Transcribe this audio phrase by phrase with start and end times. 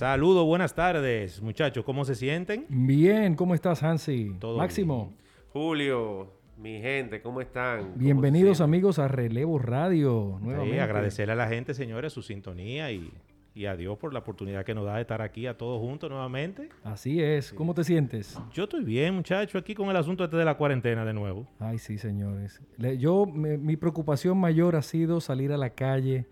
[0.00, 1.82] Saludos, buenas tardes, muchachos.
[1.82, 2.66] ¿Cómo se sienten?
[2.68, 4.36] Bien, ¿cómo estás, Hansi?
[4.38, 5.14] Todo Máximo.
[5.54, 7.78] Julio, mi gente, ¿cómo están?
[7.80, 10.34] ¿Cómo Bienvenidos amigos a Relevo Radio.
[10.38, 10.80] Sí, Nuevamente.
[10.82, 13.10] agradecerle a la gente, señores, su sintonía y,
[13.54, 16.10] y a Dios por la oportunidad que nos da de estar aquí a todos juntos
[16.10, 16.68] nuevamente.
[16.84, 17.54] Así es.
[17.54, 18.38] ¿Cómo te sientes?
[18.52, 21.46] Yo estoy bien, muchacho, aquí con el asunto este de la cuarentena de nuevo.
[21.58, 22.60] Ay, sí, señores.
[22.76, 26.26] Le- yo, me- mi preocupación mayor ha sido salir a la calle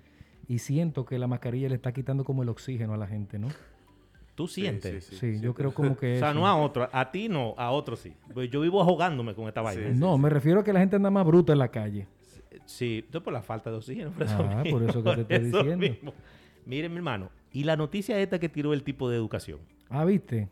[0.49, 3.49] y siento que la mascarilla le está quitando como el oxígeno a la gente, ¿no?
[4.35, 5.05] ¿Tú sientes?
[5.07, 7.71] Sí, sí, yo creo como que O sea, no a otro, a ti no, a
[7.71, 8.15] otro sí.
[8.33, 9.93] Pues yo vivo ahogándome con esta vaina.
[9.93, 9.99] Sí.
[9.99, 12.09] No, me refiero a que la gente anda más bruta en la calle.
[12.67, 14.11] Sí, esto por la falta de oxígeno.
[14.11, 15.77] Por eso Ah, mismo, por eso que te estoy diciendo.
[15.77, 16.15] mismo.
[16.67, 20.49] Miren, mi hermano, y la noticia esta que tiró el tipo de educación, Ah, ¿viste?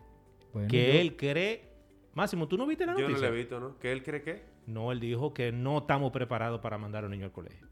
[0.52, 1.68] Bueno, que yo- él cree...
[2.14, 3.16] Máximo, ¿tú no viste la Yo noticia?
[3.16, 3.78] no le he visto, ¿no?
[3.78, 4.42] ¿Que él cree que?
[4.66, 7.66] No, él dijo que no estamos preparados para mandar a un niño al colegio.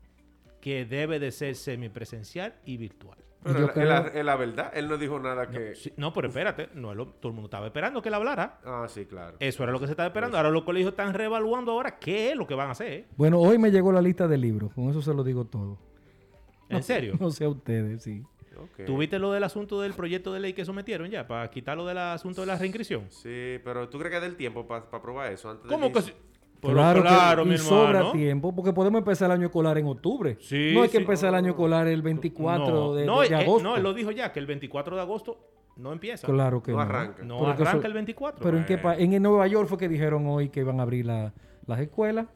[0.61, 3.19] Que debe de ser semipresencial y virtual.
[3.43, 5.75] Pero es la- creo- es la, es la verdad, él no dijo nada que...
[5.75, 8.61] Sí, no, pero espérate, no, es lo- todo el mundo estaba esperando que él hablara.
[8.67, 9.39] Ah, sí, claro.
[9.41, 10.37] Eso era lo que se estaba esperando.
[10.37, 13.07] Ahora los colegios están reevaluando ahora qué es lo que van a hacer.
[13.17, 14.73] Bueno, hoy me llegó la lista de libros.
[14.75, 15.79] Con eso se lo digo todo.
[16.69, 17.15] ¿En serio?
[17.19, 18.23] No sé a ustedes, sí.
[18.59, 18.85] Ok.
[18.85, 22.43] ¿Tuviste lo del asunto del proyecto de ley que sometieron ya para quitarlo del asunto
[22.43, 23.07] de la reinscripción?
[23.09, 25.49] Sí, pero ¿tú crees que del tiempo para probar eso?
[25.49, 26.15] Antes ¿Cómo que inicio?
[26.15, 26.21] sí?
[26.61, 29.87] Pero claro, claro, que, mi y sobra tiempo, porque podemos empezar el año escolar en
[29.87, 30.37] octubre.
[30.41, 33.35] Sí, no hay que empezar el año escolar el 24 no, de, no, de- de
[33.35, 33.63] eh, agosto.
[33.69, 35.39] no, él lo dijo ya, que el 24 de agosto
[35.77, 36.27] no empieza.
[36.27, 36.83] Claro que No no.
[36.83, 37.23] arranca.
[37.23, 38.43] No Pero arranca eso- el 24.
[38.45, 41.07] Pero en qué pa- en Nueva York fue que dijeron hoy que iban a abrir
[41.07, 41.33] la-
[41.67, 42.27] las escuelas.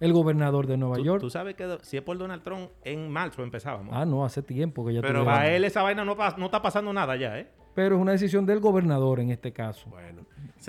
[0.00, 1.20] El gobernador de Nueva tú, York.
[1.20, 3.92] tú sabes que si es por Donald Trump, en marzo empezábamos.
[3.96, 6.92] Ah, no, hace tiempo que ya Pero Para él esa vaina no, no está pasando
[6.92, 7.48] nada ya, ¿eh?
[7.74, 9.88] Pero es una decisión del gobernador en este caso.
[9.90, 10.22] Bueno,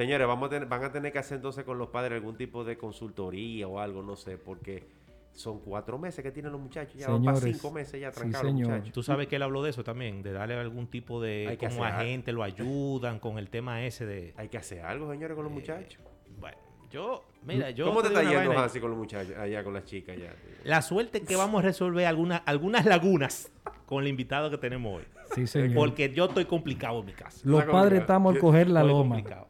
[0.03, 2.63] señores, vamos a tener- van a tener que hacer entonces con los padres algún tipo
[2.63, 4.87] de consultoría o algo, no sé, porque
[5.33, 8.17] son cuatro meses que tienen los muchachos, ya van para Señores, cinco meses ya sí,
[8.19, 8.91] trancados los muchachos.
[8.93, 11.67] Tú sabes que él habló de eso también, de darle algún tipo de Hay que
[11.67, 12.07] como hacer algo.
[12.09, 14.33] agente, lo ayudan con el tema ese de...
[14.37, 16.01] Hay que hacer algo, señores, con los muchachos.
[16.39, 16.57] Bueno,
[16.91, 17.85] yo, mira, yo...
[17.85, 18.57] ¿Cómo te está yendo.
[18.57, 20.33] Hansi, con los muchachos, allá con las chicas ya?
[20.65, 23.51] La suerte es que vamos a resolver algunas algunas lagunas
[23.85, 25.03] con el invitado que tenemos hoy.
[25.35, 25.75] Sí, señor.
[25.75, 27.39] Porque yo estoy complicado en mi casa.
[27.43, 29.15] Los padres estamos al coger la Estoy loma.
[29.15, 29.47] complicado.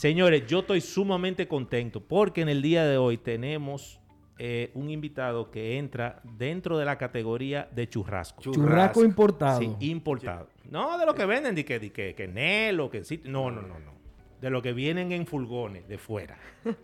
[0.00, 4.00] Señores, yo estoy sumamente contento porque en el día de hoy tenemos
[4.38, 8.40] eh, un invitado que entra dentro de la categoría de churrasco.
[8.40, 9.60] Churrasco importado.
[9.60, 10.48] Sí, importado.
[10.70, 13.20] No de lo que venden, de que, de que, que Nelo, que sí.
[13.26, 13.92] No, no, no, no.
[14.40, 16.38] De lo que vienen en furgones de fuera.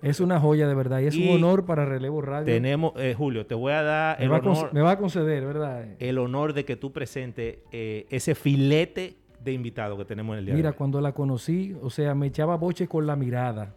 [0.00, 2.46] Es una joya de verdad y es Y un honor para Relevo Radio.
[2.46, 4.92] Tenemos, eh, Julio, te voy a dar me, el va a conce- honor, me va
[4.92, 5.86] a conceder, ¿verdad?
[5.98, 9.18] el honor de que tú presentes eh, ese filete
[9.50, 10.78] de invitado que tenemos en el día Mira, de hoy.
[10.78, 13.74] cuando la conocí, o sea, me echaba boche con la mirada.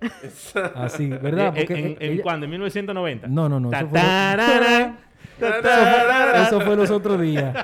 [0.75, 1.47] Así, ¿verdad?
[1.47, 2.45] ¿En, Porque en- en ella- cuándo?
[2.45, 3.27] ¿En 1990?
[3.27, 3.69] No, no, no.
[3.69, 3.99] Ta- fue,
[6.47, 7.55] eso fue los otros días.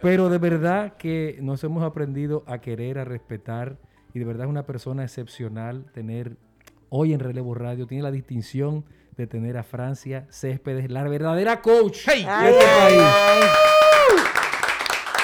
[0.00, 3.76] Pero de verdad que nos hemos aprendido a querer, a respetar.
[4.14, 6.36] Y de verdad es una persona excepcional tener
[6.88, 7.86] hoy en Relevo Radio.
[7.86, 8.84] Tiene la distinción
[9.16, 12.24] de tener a Francia Céspedes, la verdadera coach Hey.
[12.24, 13.79] de este país.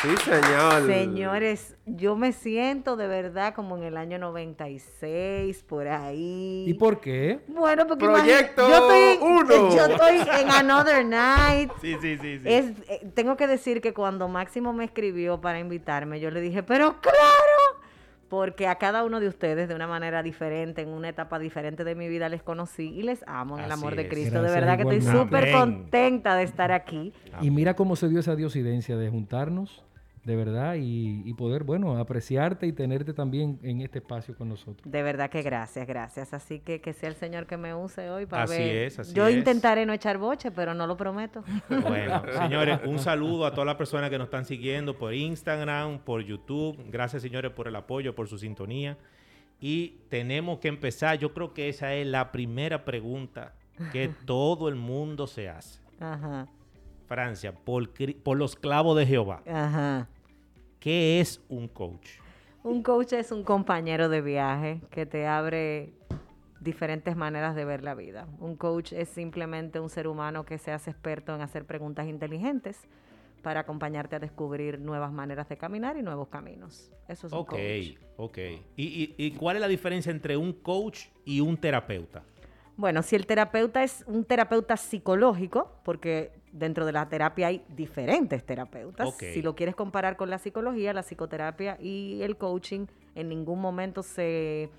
[0.06, 0.87] Sí, señor.
[0.87, 6.65] Señores, yo me siento de verdad como en el año 96, por ahí.
[6.69, 7.41] ¿Y por qué?
[7.49, 9.77] Bueno, porque Proyecto imagi- yo estoy, uno.
[9.77, 11.71] yo estoy en Another Night.
[11.81, 12.39] Sí, sí, sí.
[12.39, 12.43] sí.
[12.45, 16.62] Es, eh, tengo que decir que cuando Máximo me escribió para invitarme, yo le dije,
[16.62, 17.81] pero claro,
[18.28, 21.95] porque a cada uno de ustedes de una manera diferente, en una etapa diferente de
[21.95, 24.09] mi vida les conocí y les amo en el amor de.
[24.09, 24.43] Cristo.
[24.43, 27.12] de verdad que estoy súper contenta de estar aquí.
[27.41, 29.84] Y mira cómo se dio esa diosidencia de juntarnos,
[30.26, 34.91] de verdad, y, y poder, bueno, apreciarte y tenerte también en este espacio con nosotros.
[34.91, 36.34] De verdad que gracias, gracias.
[36.34, 38.77] Así que que sea el Señor que me use hoy para Así ver.
[38.86, 39.36] es, así Yo es.
[39.36, 41.45] intentaré no echar boche, pero no lo prometo.
[41.68, 46.22] Bueno, señores, un saludo a todas las personas que nos están siguiendo por Instagram, por
[46.24, 46.77] YouTube.
[46.91, 48.98] Gracias, señores, por el apoyo, por su sintonía.
[49.60, 51.18] Y tenemos que empezar.
[51.18, 53.54] Yo creo que esa es la primera pregunta
[53.92, 55.78] que todo el mundo se hace.
[56.01, 56.48] Ajá,
[57.06, 57.89] Francia, por,
[58.24, 59.41] por los clavos de Jehová.
[59.48, 60.09] ajá.
[60.86, 62.10] ¿Qué es un coach?
[62.62, 65.91] Un coach es un compañero de viaje que te abre
[66.60, 68.28] diferentes maneras de ver la vida.
[68.38, 72.86] Un coach es simplemente un ser humano que se hace experto en hacer preguntas inteligentes,
[73.42, 76.92] para acompañarte a descubrir nuevas maneras de caminar y nuevos caminos.
[77.09, 77.98] Eso es un Ok, coach.
[78.16, 78.39] ok.
[78.77, 82.22] ¿Y, y, y cuál es la diferencia entre un coach y un terapeuta?
[82.77, 88.45] Bueno, si el terapeuta es un terapeuta psicológico, porque dentro de la terapia hay diferentes
[88.45, 89.15] terapeutas.
[89.17, 94.03] Si lo quieres comparar con la psicología, la psicoterapia y el coaching en ningún momento
[94.03, 94.71] se,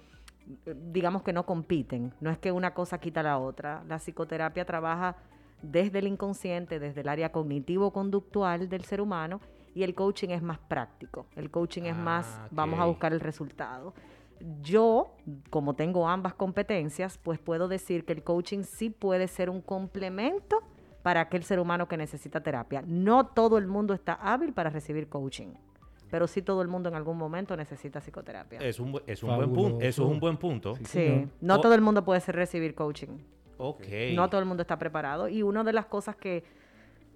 [0.91, 2.13] digamos que no compiten.
[2.21, 3.83] No es que una cosa quita la otra.
[3.87, 5.15] La psicoterapia trabaja
[5.63, 9.41] desde el inconsciente, desde el área cognitivo-conductual del ser humano
[9.73, 11.25] y el coaching es más práctico.
[11.35, 13.93] El coaching es más, Ah, vamos a buscar el resultado.
[14.61, 15.15] Yo,
[15.49, 20.61] como tengo ambas competencias, pues puedo decir que el coaching sí puede ser un complemento
[21.03, 22.83] para aquel ser humano que necesita terapia.
[22.85, 25.53] No todo el mundo está hábil para recibir coaching,
[26.09, 28.59] pero sí todo el mundo en algún momento necesita psicoterapia.
[28.59, 29.85] Es un, es un buen punto.
[29.85, 30.75] Eso es un buen punto.
[30.85, 31.27] Sí.
[31.41, 33.19] no todo el mundo puede ser recibir coaching.
[33.57, 33.85] Ok.
[34.13, 35.27] No todo el mundo está preparado.
[35.27, 36.43] Y una de las cosas que,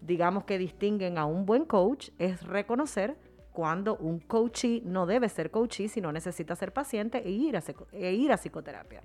[0.01, 3.17] digamos, que distinguen a un buen coach es reconocer
[3.51, 8.13] cuando un coachee no debe ser coachee, sino necesita ser paciente e ir a, e
[8.13, 9.01] ir a psicoterapia.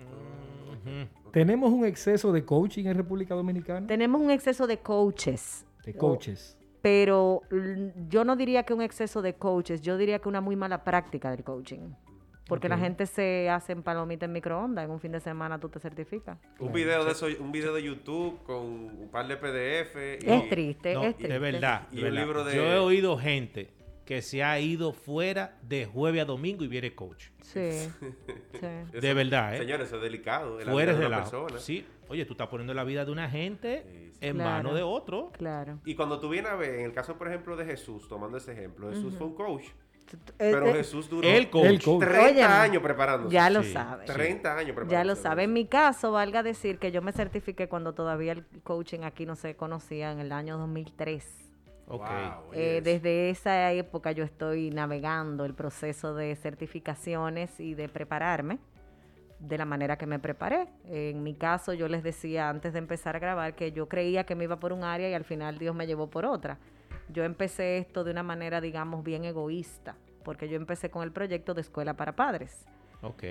[1.32, 3.86] Tenemos un exceso de coaching en República Dominicana.
[3.86, 5.66] Tenemos un exceso de coaches.
[5.84, 6.56] De coaches.
[6.80, 10.54] Pero mm, yo no diría que un exceso de coaches, yo diría que una muy
[10.56, 11.90] mala práctica del coaching.
[12.48, 15.68] Porque la gente se hace en palomita en microondas, en un fin de semana tú
[15.68, 16.38] te certificas.
[16.60, 20.20] Un video de eso, un video de YouTube con un par de PDF.
[20.24, 21.32] y- Es triste, No, es triste.
[21.32, 21.88] de verdad.
[21.90, 22.20] Y de un verdad.
[22.24, 23.70] libro de- Yo he oído gente
[24.06, 27.26] que se ha ido fuera de jueves a domingo y viene coach.
[27.42, 27.70] Sí,
[28.00, 28.66] sí.
[28.92, 29.58] Eso- De verdad, ¿eh?
[29.58, 30.58] Señores, eso es delicado.
[30.60, 31.58] en la Fuera vida de una la persona.
[31.58, 31.84] Sí.
[32.08, 34.18] Oye, tú estás poniendo la vida de una gente Sí, sí.
[34.28, 34.50] en Claro.
[34.50, 35.32] manos de otro.
[35.32, 35.80] Claro.
[35.84, 38.52] Y cuando tú vienes a ver, en el caso, por ejemplo, de Jesús, tomando ese
[38.52, 39.64] ejemplo, Jesús fue un coach.
[40.12, 41.64] Eh, Pero eh, Jesús duró El coach.
[41.66, 42.04] El coach.
[42.04, 43.34] 30 Óyeme, años preparándose.
[43.34, 44.06] Ya lo Sí, sabes.
[44.06, 44.92] 30 años preparándose.
[44.94, 45.42] Ya lo sabe.
[45.42, 49.34] En mi caso, valga decir que yo me certifiqué cuando todavía el coaching aquí no
[49.34, 51.45] se conocía en el año 2003.
[51.86, 52.84] Wow, Eh, yes.
[52.84, 58.58] desde esa época yo estoy navegando el proceso de certificaciones y de prepararme
[59.38, 60.66] de la manera que me preparé.
[60.86, 64.34] En mi caso yo les decía antes de empezar a grabar que yo creía que
[64.34, 66.58] me iba por un área y al final Dios me llevó por otra.
[67.08, 69.94] Yo empecé esto de una manera, digamos, bien egoísta,
[70.24, 72.66] porque yo empecé con el proyecto de Escuela para Padres.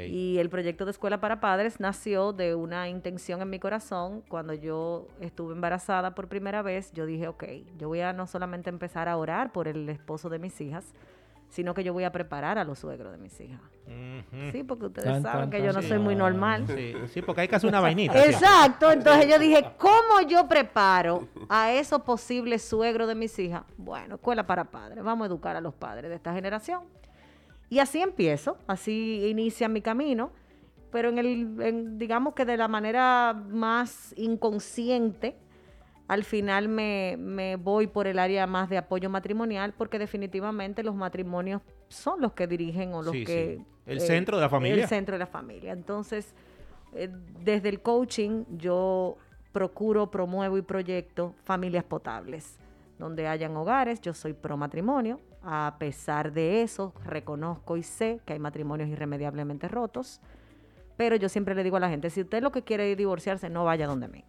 [0.08, 4.22] Y el proyecto de Escuela para Padres nació de una intención en mi corazón.
[4.30, 7.44] Cuando yo estuve embarazada por primera vez, yo dije, ok,
[7.78, 10.94] yo voy a no solamente empezar a orar por el esposo de mis hijas,
[11.50, 13.62] sino que yo voy a preparar a los suegros de mis hijas.
[14.52, 15.90] Sí, porque ustedes Tan, saben tan, que tan, yo no sí.
[15.90, 16.66] soy muy normal.
[16.68, 18.26] Sí, sí, porque hay que hacer una vainita.
[18.26, 23.64] Exacto, entonces yo dije, ¿cómo yo preparo a esos posibles suegros de mis hijas?
[23.78, 26.84] Bueno, escuela para padres, vamos a educar a los padres de esta generación.
[27.70, 30.32] Y así empiezo, así inicia mi camino,
[30.92, 35.36] pero en el, en- digamos que de la manera más inconsciente,
[36.08, 40.94] al final me, me voy por el área más de apoyo matrimonial, porque definitivamente los
[40.96, 43.58] matrimonios son los que dirigen o los Sí, que...
[43.60, 43.66] sí.
[43.88, 44.84] El centro de la familia.
[44.84, 45.72] El centro de la familia.
[45.72, 46.34] Entonces,
[46.94, 47.10] eh,
[47.44, 49.18] desde el coaching yo
[49.52, 52.58] procuro, promuevo y proyecto familias potables,
[52.98, 58.34] donde hayan hogares, yo soy pro matrimonio, a pesar de eso reconozco y sé que
[58.34, 60.20] hay matrimonios irremediablemente rotos,
[60.98, 63.50] pero yo siempre le digo a la gente, si usted lo que quiere es divorciarse,
[63.50, 64.26] no vaya donde mí.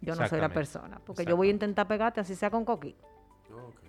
[0.00, 2.94] Yo no soy la persona, porque yo voy a intentar pegarte así sea con coqui.
[3.50, 3.80] Ok.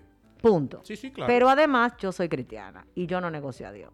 [0.42, 0.82] Punto.
[0.84, 1.28] Sí, sí, claro.
[1.32, 3.92] Pero además yo soy cristiana y yo no negocio a Dios.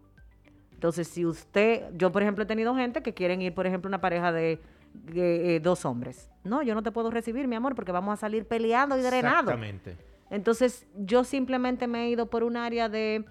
[0.72, 4.00] Entonces, si usted, yo por ejemplo he tenido gente que quieren ir, por ejemplo, una
[4.00, 4.60] pareja de,
[4.92, 6.30] de, eh, dos hombres.
[6.44, 9.40] No, yo no te puedo recibir, mi amor, porque vamos a salir peleando y drenados.
[9.40, 10.09] Exactamente.
[10.30, 13.24] Entonces, yo simplemente me he ido por un área de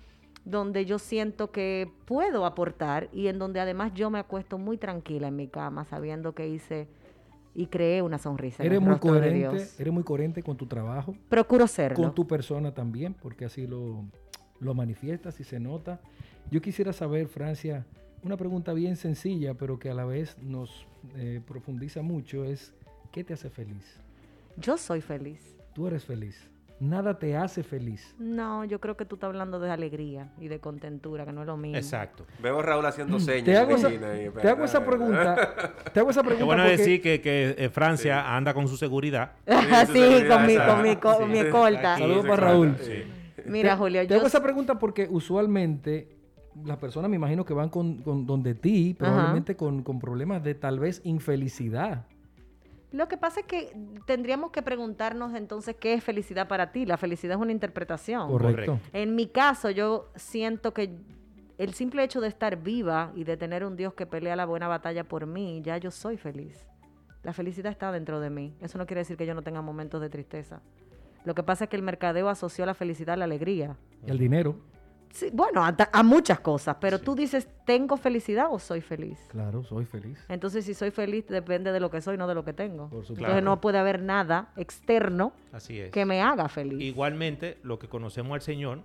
[0.46, 5.28] donde yo siento que puedo aportar y en donde además yo me acuesto muy tranquila
[5.28, 6.88] en mi cama sabiendo que hice
[7.54, 8.64] y creé una sonrisa.
[8.64, 9.80] en Eres el muy de coherente, Dios.
[9.80, 11.96] eres muy coherente con tu trabajo, Procuro serlo.
[11.98, 14.06] con tu persona también, porque así lo,
[14.60, 16.00] lo manifiestas y se nota.
[16.52, 17.86] Yo quisiera saber, Francia,
[18.24, 22.74] una pregunta bien sencilla, pero que a la vez nos eh, profundiza mucho, es
[23.12, 24.00] ¿qué te hace feliz?
[24.58, 25.56] Yo soy feliz.
[25.74, 26.50] Tú eres feliz.
[26.80, 28.16] Nada te hace feliz.
[28.18, 31.48] No, yo creo que tú estás hablando de alegría y de contentura, que no es
[31.48, 31.76] lo mismo.
[31.78, 32.26] Exacto.
[32.42, 33.44] Veo a Raúl haciendo señas.
[33.44, 35.74] Te hago, esa, te hago esa pregunta.
[35.94, 39.34] Te hago esa pregunta bueno porque- decir que, que eh, Francia anda con su seguridad.
[39.46, 41.26] Así, Sí, sí, con mi, con mi, co- sí.
[41.26, 41.94] mi escolta.
[41.96, 42.76] Aquí, Saludos para Raúl.
[42.80, 43.04] sí.
[43.46, 46.16] Mira, te, Julio, te yo hago esa pregunta porque usualmente
[46.66, 50.56] las personas me imagino que van con, con donde ti, probablemente con, con problemas de
[50.56, 52.06] tal vez infelicidad.
[52.92, 56.86] Lo que pasa es que tendríamos que preguntarnos entonces qué es felicidad para ti.
[56.86, 58.30] La felicidad es una interpretación.
[58.30, 58.80] Correcto.
[58.94, 60.98] En mi caso, yo siento que
[61.60, 64.68] el simple hecho de estar viva y de tener un Dios que pelea la buena
[64.68, 66.66] batalla por mí, ya yo soy feliz.
[67.22, 68.56] La felicidad está dentro de mí.
[68.62, 70.62] Eso no quiere decir que yo no tenga momentos de tristeza.
[71.26, 73.76] Lo que pasa es que el mercadeo asoció la felicidad a la alegría.
[74.08, 74.56] El dinero.
[75.12, 79.20] Sí, bueno, a, muchas cosas, pero tú dices, ¿tengo felicidad o soy feliz?
[79.30, 80.24] Claro, soy feliz.
[80.30, 82.90] Entonces, si soy feliz, depende de lo que soy, no de lo que tengo.
[82.90, 83.14] Por supuesto.
[83.14, 83.42] Entonces, Claro.
[83.46, 85.92] no puede haber nada externo Así es.
[85.92, 86.80] que me haga feliz.
[86.82, 88.84] Igualmente, lo que conocemos al Señor,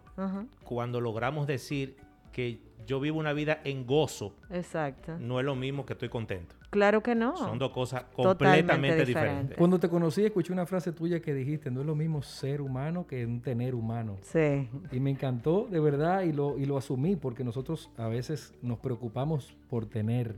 [0.64, 1.96] cuando logramos decir
[2.32, 5.16] que yo vivo una vida en gozo, Exacto.
[5.18, 6.54] no es lo mismo que estoy contento.
[6.70, 7.36] Claro que no.
[7.36, 9.06] Son dos cosas completamente diferentes.
[9.06, 9.56] diferentes.
[9.56, 13.06] Cuando te conocí, escuché una frase tuya que dijiste, no es lo mismo ser humano
[13.06, 14.16] que un tener humano.
[14.22, 14.68] Sí.
[14.90, 18.80] Y me encantó de verdad y lo, y lo asumí porque nosotros a veces nos
[18.80, 20.34] preocupamos por tener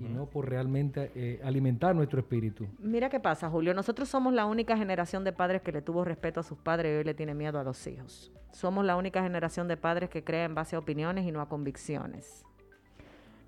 [0.00, 2.66] Y no por realmente eh, alimentar nuestro espíritu.
[2.78, 3.74] Mira qué pasa, Julio.
[3.74, 6.98] Nosotros somos la única generación de padres que le tuvo respeto a sus padres y
[6.98, 8.32] hoy le tiene miedo a los hijos.
[8.52, 11.48] Somos la única generación de padres que cree en base a opiniones y no a
[11.48, 12.44] convicciones.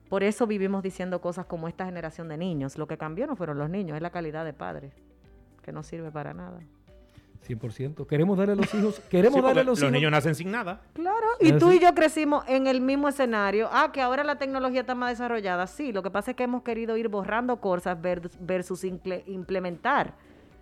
[0.09, 2.79] Por eso vivimos diciendo cosas como esta generación de niños.
[2.79, 4.93] Lo que cambió no fueron los niños, es la calidad de padres,
[5.63, 6.61] que no sirve para nada.
[7.47, 8.07] 100%.
[8.07, 9.93] Queremos darle a los hijos, queremos Sí, darle a los, los hijos.
[9.93, 10.81] niños nacen sin nada.
[10.95, 13.69] Claro, y ¿Ah, tú y yo crecimos en el mismo escenario.
[13.73, 15.67] Ah, que ahora la tecnología está más desarrollada.
[15.67, 20.15] Sí, lo que pasa es que hemos querido ir borrando cosas ver- versus imple- implementar.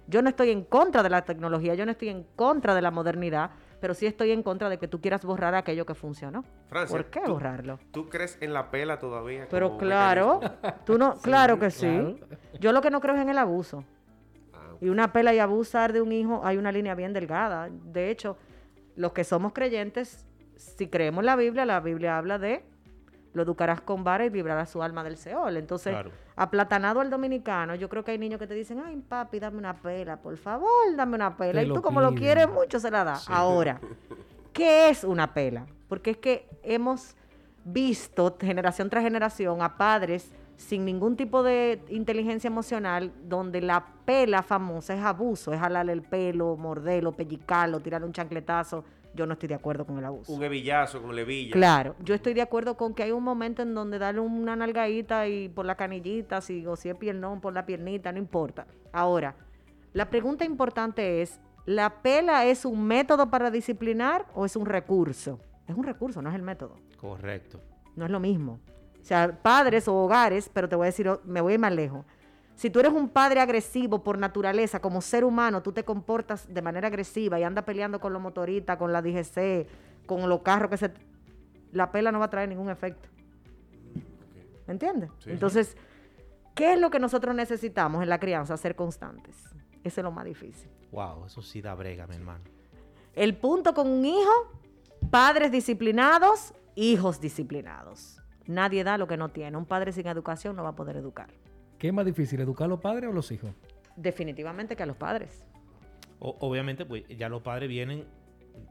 [0.09, 2.91] Yo no estoy en contra de la tecnología, yo no estoy en contra de la
[2.91, 6.45] modernidad, pero sí estoy en contra de que tú quieras borrar aquello que funcionó.
[6.69, 7.79] Francia, ¿Por qué tú- borrarlo?
[7.93, 9.47] ¿Tú crees en la pela todavía?
[9.49, 10.83] Pero claro, mecanismo?
[10.85, 11.87] tú no, claro que sí.
[11.87, 12.17] claro.
[12.61, 13.85] Yo lo que no creo es en el abuso.
[14.83, 17.69] Y una pela y abusar de un hijo, hay una línea bien delgada.
[17.71, 18.37] De hecho,
[18.97, 22.65] los que somos creyentes, si creemos la Biblia, la Biblia habla de
[23.33, 25.57] lo educarás con vara y librarás su alma del Seol.
[25.57, 26.11] Entonces, Claro.
[26.35, 29.73] aplatanado al dominicano, yo creo que hay niños que te dicen, ay, papi, dame una
[29.81, 31.61] pela, por favor, dame una pela.
[31.61, 33.21] Te y lo tú como lo quieres mucho, se la da.
[33.29, 33.81] Ahora,
[34.53, 35.65] ¿qué es una pela?
[35.89, 37.15] Porque es que hemos
[37.65, 44.43] visto generación tras generación a padres sin ningún tipo de inteligencia emocional, donde la pela
[44.43, 48.85] famosa es abuso, es jalarle el pelo, morderlo, pellicarlo, tirarle un chancletazo.
[49.15, 50.33] Yo no estoy de acuerdo con el abuso.
[50.33, 51.53] un hebillazo con levilla.
[51.53, 55.29] Claro, yo estoy de acuerdo con que hay un momento en donde darle una nalgadita
[55.29, 58.67] y por la canillita, si, o si es piernón, por la piernita, no importa.
[58.91, 59.35] Ahora,
[59.93, 65.39] la pregunta importante es, ¿la pela es un método para disciplinar o es un recurso?
[65.67, 66.77] Es un recurso, no es el método.
[66.97, 67.61] Correcto.
[67.95, 68.61] No es lo mismo.
[69.03, 71.73] O sea, padres o hogares, pero te voy a decir, me voy a ir más
[71.73, 72.07] lejos.
[72.55, 76.63] Si tú eres un padre agresivo por naturaleza, como ser humano, tú te comportas de
[76.63, 79.67] manera agresiva y andas peleando con los motoristas, con la DGC,
[80.07, 80.93] con los carros que se...
[81.73, 83.09] La pela no va a traer ningún efecto.
[84.67, 85.11] ¿Me entiendes?
[85.19, 85.31] Sí.
[85.31, 85.77] Entonces,
[86.55, 88.57] ¿qué es lo que nosotros necesitamos en la crianza?
[88.57, 89.35] Ser constantes.
[89.83, 90.71] Eso es lo más difícil.
[90.93, 92.45] Wow, eso sí da brega, mi hermano.
[93.15, 94.53] El punto con un hijo,
[95.11, 98.22] padres disciplinados, hijos disciplinados.
[98.47, 99.57] Nadie da lo que no tiene.
[99.57, 101.29] Un padre sin educación no va a poder educar.
[101.79, 103.51] ¿Qué es más difícil, educar a los padres o los hijos?
[103.97, 105.45] Definitivamente que a los padres.
[106.19, 108.05] O- obviamente, pues ya los padres vienen,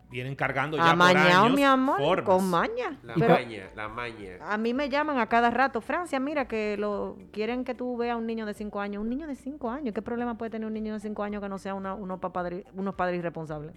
[0.09, 2.25] vienen cargando ya por Amañado, años mi amor, formas.
[2.25, 2.97] con maña.
[3.03, 4.37] La Pero maña, la maña.
[4.41, 8.13] a mí me llaman a cada rato, Francia, mira que lo quieren que tú veas
[8.13, 9.01] a un niño de 5 años.
[9.01, 11.49] Un niño de 5 años, ¿qué problema puede tener un niño de 5 años que
[11.49, 13.75] no sea una- unos, papadri- unos padres irresponsables?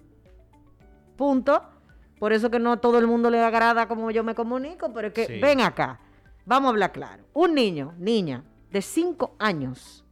[1.17, 1.61] Punto.
[2.19, 5.07] Por eso que no a todo el mundo le agrada como yo me comunico, pero
[5.07, 5.39] es que Sí.
[5.39, 5.99] ven acá,
[6.45, 7.23] vamos a hablar claro.
[7.33, 10.05] Un niño, niña, de 5 años,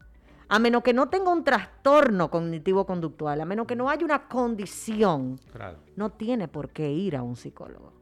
[0.49, 5.39] a menos que no tenga un trastorno cognitivo-conductual, a menos que no haya una condición,
[5.51, 7.93] Claro, no tiene por qué ir a un psicólogo.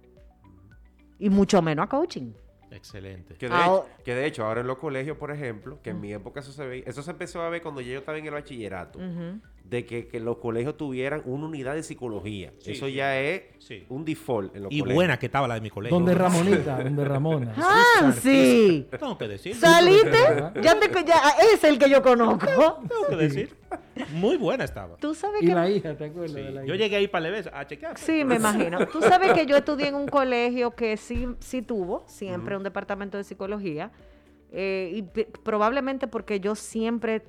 [1.20, 2.34] Y mucho menos a coaching.
[2.72, 3.36] excelente.
[3.36, 6.00] Que de, Ahora- hecho, que de hecho, ahora en los colegios, por ejemplo, que en
[6.02, 8.32] mi época eso se veía, eso se empezó a ver cuando yo estaba en el
[8.32, 9.40] bachillerato, Ujú.
[9.64, 12.52] De que, que los colegios tuvieran una unidad de psicología.
[12.60, 12.94] Sí, eso sí.
[12.94, 13.86] ya es Sí.
[13.88, 14.96] un default en los Y colegios.
[14.96, 15.98] buena que estaba la de mi colegio.
[15.98, 17.54] Donde Ramonita, donde Ramona.
[17.56, 18.86] ¡Ah, sí!
[18.92, 19.56] Tengo que decir.
[19.56, 20.18] ¿Saliste?
[20.62, 21.22] Ya te, ya,
[21.54, 22.46] es el que yo conozco.
[22.88, 23.56] Tengo que decir.
[24.14, 24.98] Muy buena estaba.
[24.98, 25.54] Tú sabes Y que...
[25.56, 26.84] la hija, ¿te acuerdas Sí, de la Yo hija?
[26.84, 27.98] llegué ahí para vez a chequear.
[27.98, 28.86] Sí, me imagino.
[28.88, 33.18] Tú sabes que yo estudié en un colegio que sí, sí tuvo siempre un departamento
[33.18, 33.92] de psicología.
[34.52, 35.04] eh, y
[35.44, 37.22] probablemente porque yo siempre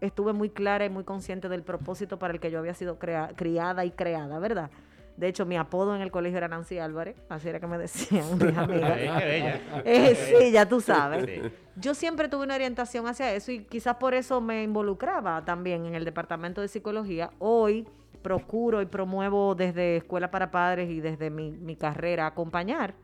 [0.00, 3.32] estuve muy clara y muy consciente del propósito para el que yo había sido crea-
[3.36, 4.70] criada y creada, ¿verdad?
[5.16, 8.24] De hecho, mi apodo en el colegio era Nancy Álvarez, así era que me decían
[8.38, 8.96] mis amigas.
[9.84, 11.24] Eh, sí, ya tú sabes.
[11.24, 11.42] Sí.
[11.76, 15.94] Yo siempre tuve una orientación hacia eso y quizás por eso me involucraba también en
[15.96, 17.30] el departamento de psicología.
[17.40, 17.86] Hoy
[18.22, 22.94] procuro y promuevo desde Escuela para Padres y desde mi, mi carrera acompañar.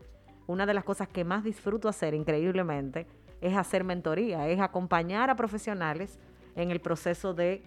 [0.47, 3.07] Una de las cosas que más disfruto hacer increíblemente
[3.41, 6.17] es hacer mentoría, es acompañar a profesionales
[6.55, 7.63] en el proceso de,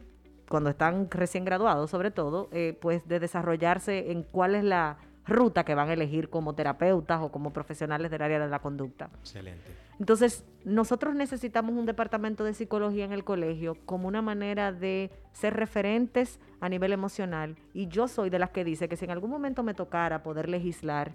[0.48, 5.64] cuando están recién graduados sobre todo, eh, pues de desarrollarse en cuál es la ruta
[5.64, 9.10] que van a elegir como terapeutas o como profesionales del área de la conducta.
[9.20, 9.70] Excelente.
[9.98, 15.54] Entonces, nosotros necesitamos un departamento de psicología en el colegio como una manera de ser
[15.54, 17.56] referentes a nivel emocional.
[17.74, 20.48] Y yo soy de las que dice que si en algún momento me tocara poder
[20.48, 21.12] legislar,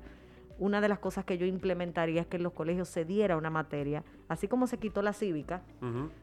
[0.63, 3.49] una de las cosas que yo implementaría es que en los colegios se diera una
[3.49, 5.61] materia, así como se quitó la cívica,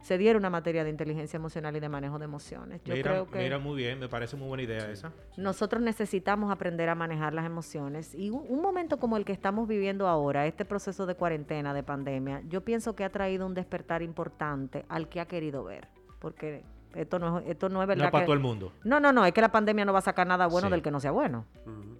[0.00, 2.80] se diera una materia de inteligencia emocional y de manejo de emociones.
[2.84, 5.12] Yo mira, creo que mira, muy bien, me parece muy buena idea esa.
[5.36, 9.68] nosotros necesitamos aprender a manejar las emociones y un, un momento como el que estamos
[9.68, 14.00] viviendo ahora, este proceso de cuarentena, de pandemia, yo pienso que ha traído un despertar
[14.00, 18.04] importante al que ha querido ver, porque esto no, es- esto no es No verdad.
[18.06, 18.72] es para que- todo el mundo.
[18.84, 20.72] no, no, no, es que la pandemia no va a sacar nada bueno Sí.
[20.72, 21.44] del que no sea bueno.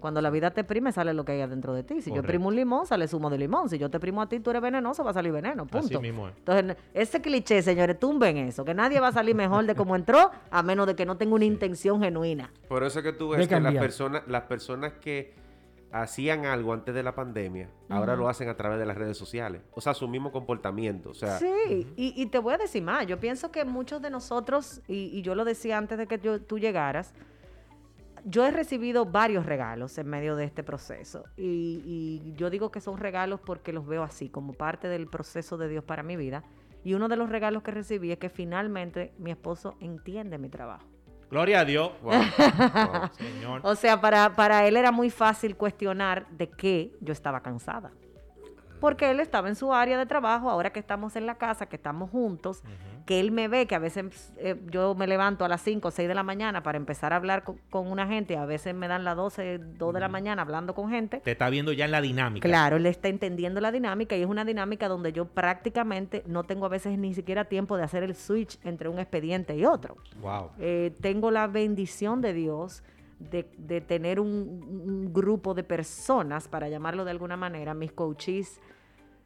[0.00, 2.00] Cuando la vida te prime, sale lo que hay adentro de ti.
[2.00, 3.68] Si yo primo un limón, sale zumo de limón.
[3.68, 5.66] Si yo te primo a ti, tú eres venenoso, va a salir veneno.
[5.66, 5.86] Punto.
[5.86, 6.36] Así mismo es.
[6.38, 10.30] Entonces, ese cliché, señores, tumben eso, que nadie va a salir mejor de como entró,
[10.50, 12.50] a menos de que no tenga una intención genuina.
[12.68, 15.34] Por eso es que tú ves que las personas, las personas que
[15.92, 19.62] hacían algo antes de la pandemia, ahora lo hacen a través de las redes sociales.
[19.72, 21.10] O sea, su mismo comportamiento.
[21.10, 23.06] O sea, Sí, y, y te voy a decir más.
[23.06, 26.40] Yo pienso que muchos de nosotros, y, y yo lo decía antes de que yo-
[26.40, 27.12] tú llegaras,
[28.24, 31.24] yo he recibido varios regalos en medio de este proceso.
[31.36, 31.82] Y,
[32.24, 35.68] y yo digo que son regalos porque los veo así, como parte del proceso de
[35.68, 36.44] Dios para mi vida.
[36.84, 40.86] Y uno de los regalos que recibí es que finalmente mi esposo entiende mi trabajo.
[41.30, 41.92] Gloria a Dios.
[42.02, 43.10] wow, wow.
[43.16, 43.60] Señor.
[43.62, 47.92] O sea, para, para él era muy fácil cuestionar de que yo estaba cansada.
[48.80, 51.76] Porque él estaba en su área de trabajo, ahora que estamos en la casa, que
[51.76, 52.62] estamos juntos,
[53.06, 55.90] que él me ve, que a veces eh, yo me levanto a las 5 o
[55.90, 58.88] 6 de la mañana para empezar a hablar con, con una gente, a veces me
[58.88, 61.18] dan las 12, 2 de la mañana hablando con gente.
[61.18, 62.48] Te está viendo ya en la dinámica.
[62.48, 66.66] Claro, él está entendiendo la dinámica y es una dinámica donde yo prácticamente no tengo
[66.66, 69.96] a veces ni siquiera tiempo de hacer el switch entre un expediente y otro.
[70.20, 70.50] Wow.
[70.58, 72.82] Eh, tengo la bendición de Dios
[73.20, 78.60] de, de tener un, un grupo de personas, para llamarlo de alguna manera, mis coaches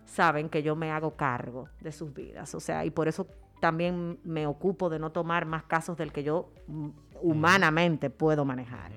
[0.04, 3.26] saben que yo me hago cargo de sus vidas, o sea, y por eso
[3.60, 6.88] también me ocupo de no tomar más casos del que yo mm,
[7.22, 8.92] humanamente puedo manejar.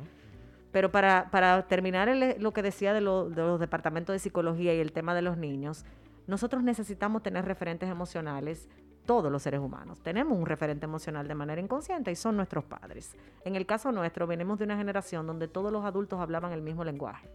[0.71, 4.73] Pero para, para terminar el- lo que decía de, lo- de los departamentos de psicología
[4.75, 5.85] y el tema de los niños,
[6.27, 8.67] nosotros necesitamos tener referentes emocionales,
[9.07, 9.99] todos los seres humanos.
[10.03, 13.15] Tenemos un referente emocional de manera inconsciente y son nuestros padres.
[13.43, 16.83] En el caso nuestro, venimos de una generación donde todos los adultos hablaban el mismo
[16.83, 17.27] lenguaje.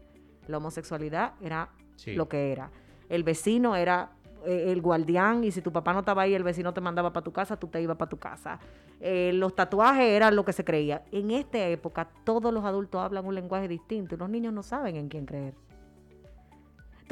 [0.47, 2.15] La homosexualidad era Sí.
[2.15, 2.71] lo que era.
[3.09, 4.11] El vecino era
[4.45, 7.23] eh, el guardián y si tu papá no estaba ahí, el vecino te mandaba para
[7.25, 8.59] tu casa, tú te ibas para tu casa.
[9.01, 11.05] Eh, los tatuajes eran lo que se creía.
[11.13, 14.97] En esta época todos los adultos hablan un lenguaje distinto y los niños no saben
[14.97, 15.55] en quién creer.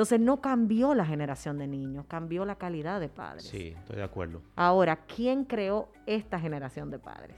[0.01, 3.45] Entonces no cambió la generación de niños, cambió la calidad de padres.
[3.45, 4.41] Sí, estoy de acuerdo.
[4.57, 7.37] Ahora, ¿quién creó esta generación de padres?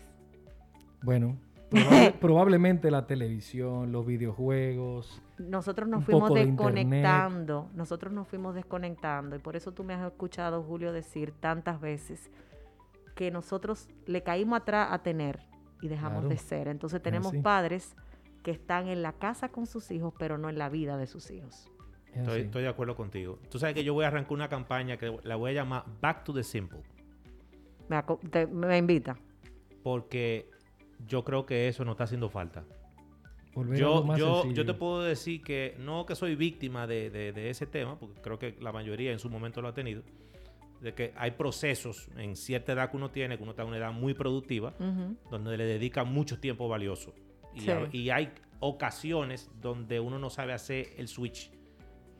[1.03, 1.37] Bueno,
[1.73, 5.21] probable- probablemente la televisión, los videojuegos.
[5.39, 6.87] Nosotros nos Un fuimos poco de internet.
[6.87, 11.81] desconectando, nosotros nos fuimos desconectando y por eso tú me has escuchado, Julio, decir tantas
[11.81, 12.31] veces
[13.17, 15.41] que nosotros le caímos atrás a tener
[15.81, 16.29] y dejamos Claro.
[16.29, 16.69] de ser.
[16.69, 17.43] Entonces tenemos así.
[17.43, 17.97] padres
[18.45, 21.29] que están en la casa con sus hijos, pero no en la vida de sus
[21.33, 21.69] hijos.
[22.15, 23.39] Es Estoy, de acuerdo contigo.
[23.51, 26.25] Tú sabes que yo voy a arrancar una campaña que la voy a llamar Back
[26.25, 26.81] to the Simple.
[27.89, 29.17] Me, aco- te- me invita.
[29.83, 30.49] Porque
[31.07, 32.65] yo creo que eso no está haciendo falta.
[33.55, 36.87] Volver a lo Yo, más yo, yo te puedo decir que no que soy víctima
[36.87, 39.75] de, de- de ese tema, porque creo que la mayoría en su momento lo ha
[39.75, 40.03] tenido,
[40.81, 43.77] de que hay procesos en cierta edad que uno tiene, que uno está en una
[43.79, 44.75] edad muy productiva,
[45.31, 47.15] donde le dedica mucho tiempo valioso.
[47.55, 47.71] Y, Sí.
[47.71, 51.51] a- y hay ocasiones donde uno no sabe hacer el switch.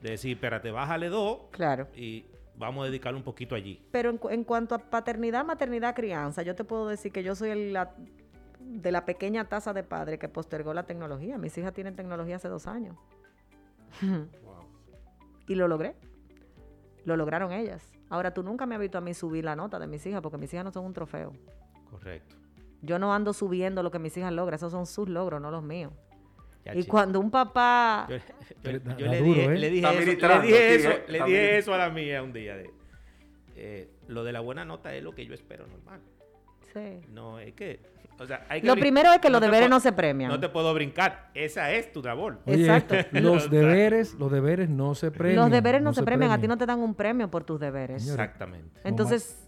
[0.03, 1.87] De decir, espérate, bájale dos Claro.
[1.95, 2.25] y
[2.57, 3.81] vamos a dedicarle un poquito allí.
[3.91, 7.33] Pero en, cu- en cuanto a paternidad, maternidad, crianza, yo te puedo decir que yo
[7.35, 7.95] soy el- la,
[8.59, 11.37] de la pequeña taza de padre que postergó la tecnología.
[11.37, 12.97] Mis hijas tienen tecnología hace dos años.
[14.01, 14.65] Wow.
[15.47, 15.95] y lo logré.
[17.05, 17.91] Lo lograron ellas.
[18.09, 20.37] Ahora, tú nunca me has visto a mí subir la nota de mis hijas porque
[20.37, 21.31] mis hijas no son un trofeo.
[21.89, 22.35] Correcto.
[22.81, 24.55] Yo no ando subiendo lo que mis hijas logran.
[24.55, 25.91] Esos son sus logros, no los míos.
[26.65, 26.91] Ya, y chico.
[26.91, 28.07] cuando un papá...
[28.09, 29.57] Yo, le duro, dije, ¿eh?
[29.57, 31.57] le dije Está eso, le dije eso, le Está dije ministrando.
[31.57, 32.55] eso a la mía un día.
[32.55, 32.69] De,
[33.55, 35.99] eh, lo de la buena nota es lo que yo espero normal.
[36.73, 37.01] Sí.
[37.11, 37.81] No, es que,
[38.17, 40.31] o sea, hay que Lo primero es que los deberes no se premian.
[40.31, 41.29] No te puedo brincar.
[41.33, 42.39] Esa es tu labor.
[42.45, 42.95] Oye, Exacto.
[43.19, 45.35] los deberes, los deberes no se premian.
[45.35, 46.31] los deberes no, se, se premian.
[46.31, 48.07] A ti no te dan un premio por tus deberes.
[48.07, 48.79] Exactamente.
[48.83, 49.42] Entonces,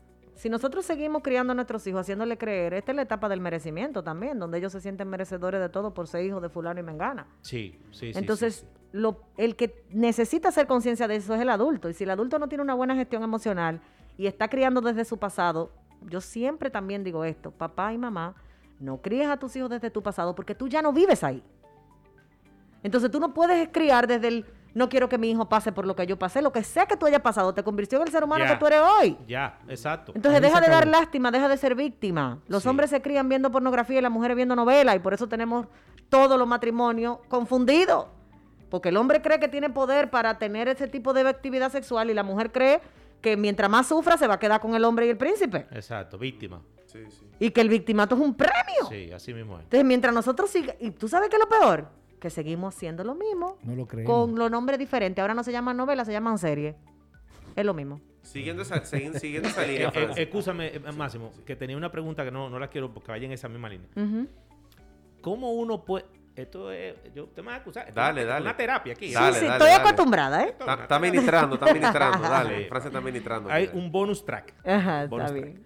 [0.45, 4.03] si nosotros seguimos criando a nuestros hijos, haciéndole creer, esta es la etapa del merecimiento
[4.03, 7.25] también, donde ellos se sienten merecedores de todo por ser hijos de fulano y mengana.
[7.41, 8.19] Sí, sí, sí.
[8.19, 8.89] Entonces, sí, sí.
[8.91, 11.89] Lo, el que necesita hacer conciencia de eso es el adulto.
[11.89, 13.81] Y si el adulto no tiene una buena gestión emocional
[14.19, 15.71] y está criando desde su pasado,
[16.03, 18.35] yo siempre también digo esto, papá y mamá,
[18.79, 21.41] no críes a tus hijos desde tu pasado porque tú ya no vives ahí.
[22.83, 25.95] Entonces tú no puedes criar desde el no quiero que mi hijo pase por lo
[25.95, 28.23] que yo pasé, lo que sea que tú hayas pasado, te convirtió en el ser
[28.23, 28.51] humano Ya.
[28.51, 29.17] que tú eres hoy.
[29.27, 30.11] Ya, exacto.
[30.13, 32.39] Entonces deja de dar lástima, deja de ser víctima.
[32.47, 32.69] Los Sí.
[32.69, 35.65] hombres se crían viendo pornografía y las mujeres viendo novelas y por eso tenemos
[36.09, 38.05] todos los matrimonios confundidos.
[38.69, 42.13] Porque el hombre cree que tiene poder para tener ese tipo de actividad sexual y
[42.13, 42.81] la mujer cree
[43.21, 45.67] que mientras más sufra se va a quedar con el hombre y el príncipe.
[45.71, 46.61] Exacto, víctima.
[46.85, 47.25] Sí, sí.
[47.39, 48.85] Y que el victimato es un premio.
[48.89, 49.63] Sí, así mismo es.
[49.63, 51.87] Entonces mientras nosotros sigamos, y tú sabes qué es lo peor,
[52.19, 54.11] que seguimos haciendo lo mismo No lo creemos.
[54.11, 55.21] con los nombres diferentes.
[55.21, 56.75] Ahora no se llaman novelas, se llaman series.
[57.55, 58.01] Es lo mismo.
[58.21, 60.23] Siguiendo esa, siguiendo esa línea, Eh, eh.
[60.23, 63.31] Escúchame, eh, Máximo, que tenía una pregunta que no, no la quiero porque vaya en
[63.33, 63.87] esa misma línea.
[65.21, 66.05] ¿Cómo uno puede.?
[66.35, 66.95] Esto es.
[67.13, 67.93] Yo, te me vas a acusar.
[67.93, 68.41] Dale, una, dale.
[68.45, 69.13] una terapia aquí.
[69.13, 69.81] Dale, sí, sí, dale, estoy dale.
[69.83, 70.49] acostumbrada, ¿eh?
[70.49, 72.19] Está, está ministrando, está ministrando.
[72.29, 72.65] Dale.
[72.67, 73.49] Francia está ministrando.
[73.49, 74.53] Hay un bonus track.
[74.65, 75.53] Ajá, Bonus está track.
[75.53, 75.65] bien.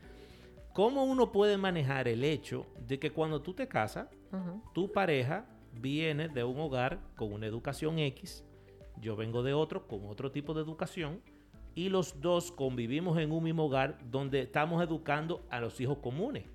[0.73, 4.07] ¿Cómo uno puede manejar el hecho de que cuando tú te casas,
[4.73, 5.43] tu pareja
[5.81, 8.43] viene de un hogar con una educación X,
[9.01, 11.21] yo vengo de otro con otro tipo de educación,
[11.75, 16.45] y los dos convivimos en un mismo hogar donde estamos educando a los hijos comunes,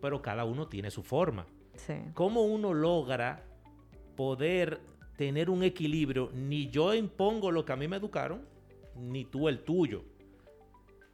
[0.00, 1.46] pero cada uno tiene su forma.
[1.74, 1.94] Sí.
[2.14, 3.44] ¿Cómo uno logra
[4.16, 4.80] poder
[5.16, 6.30] tener un equilibrio?
[6.34, 8.42] Ni yo impongo lo que a mí me educaron,
[8.96, 10.04] ni tú el tuyo.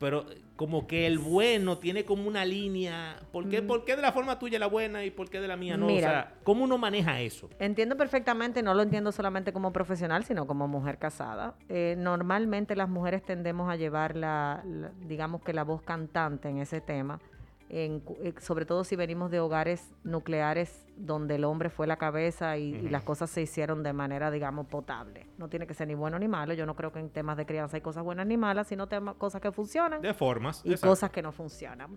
[0.03, 3.21] Pero eh, como que el bueno tiene como una línea.
[3.33, 5.57] ¿Por qué, por qué de la forma tuya la buena y por qué de la
[5.57, 5.87] mía no?
[5.87, 6.09] Mira.
[6.09, 7.49] O sea, ¿cómo uno maneja eso?
[7.59, 11.55] Entiendo perfectamente, no lo entiendo solamente como profesional, sino como mujer casada.
[11.69, 16.59] Eh, normalmente las mujeres tendemos a llevar la, la- digamos que la voz cantante en
[16.59, 17.21] ese tema,
[17.73, 22.59] en eh, sobre todo si venimos de hogares nucleares donde el hombre fue la cabeza
[22.59, 25.27] y, y las cosas se hicieron de manera, digamos, potable.
[25.39, 26.53] No tiene que ser ni bueno ni malo.
[26.53, 29.15] Yo no creo que en temas de crianza hay cosas buenas ni malas, sino temas,
[29.17, 30.61] cosas que funcionan De formas.
[30.65, 30.89] y exacto.
[30.91, 31.97] cosas que no funcionan.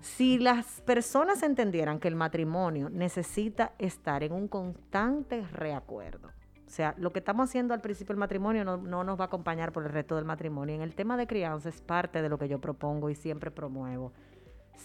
[0.00, 6.28] Si las personas entendieran que el matrimonio necesita estar en un constante reacuerdo,
[6.66, 9.26] o sea, lo que estamos haciendo al principio del matrimonio no, no nos va a
[9.26, 10.74] acompañar por el resto del matrimonio.
[10.74, 14.12] En el tema de crianza es parte de lo que yo propongo y siempre promuevo.